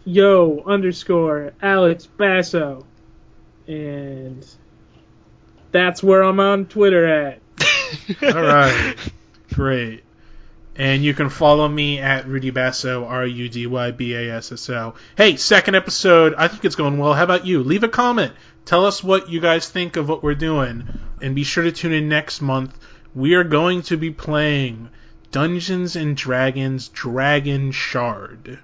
[0.06, 2.86] yo underscore Alex Basso,
[3.68, 4.46] and
[5.72, 7.40] that's where I'm on Twitter at.
[8.24, 8.96] All right,
[9.54, 10.04] great.
[10.76, 14.52] And you can follow me at Rudy Basso, R U D Y B A S
[14.52, 14.94] S O.
[15.18, 16.34] Hey, second episode.
[16.36, 17.14] I think it's going well.
[17.14, 17.64] How about you?
[17.64, 18.34] Leave a comment.
[18.66, 20.88] Tell us what you guys think of what we're doing.
[21.22, 22.78] And be sure to tune in next month.
[23.14, 24.90] We are going to be playing
[25.32, 28.60] Dungeons and Dragons Dragonshard,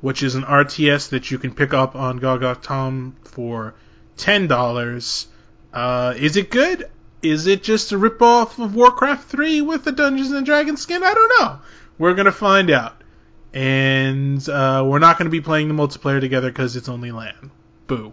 [0.00, 3.74] which is an RTS that you can pick up on GOG.com for
[4.16, 5.26] $10.
[5.72, 6.88] Uh, is it good?
[7.22, 11.02] Is it just a ripoff of Warcraft 3 with the Dungeons and Dragons skin?
[11.02, 11.58] I don't know.
[11.98, 13.02] We're to find out.
[13.52, 17.50] And uh, we're not going to be playing the multiplayer together because it's only LAN.
[17.86, 18.12] Boo.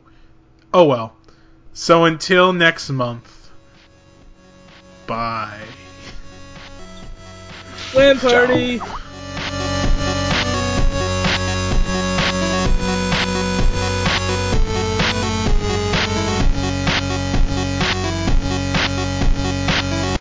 [0.74, 1.16] Oh well.
[1.78, 3.52] So until next month,
[5.06, 5.60] bye.
[7.94, 8.82] Land party.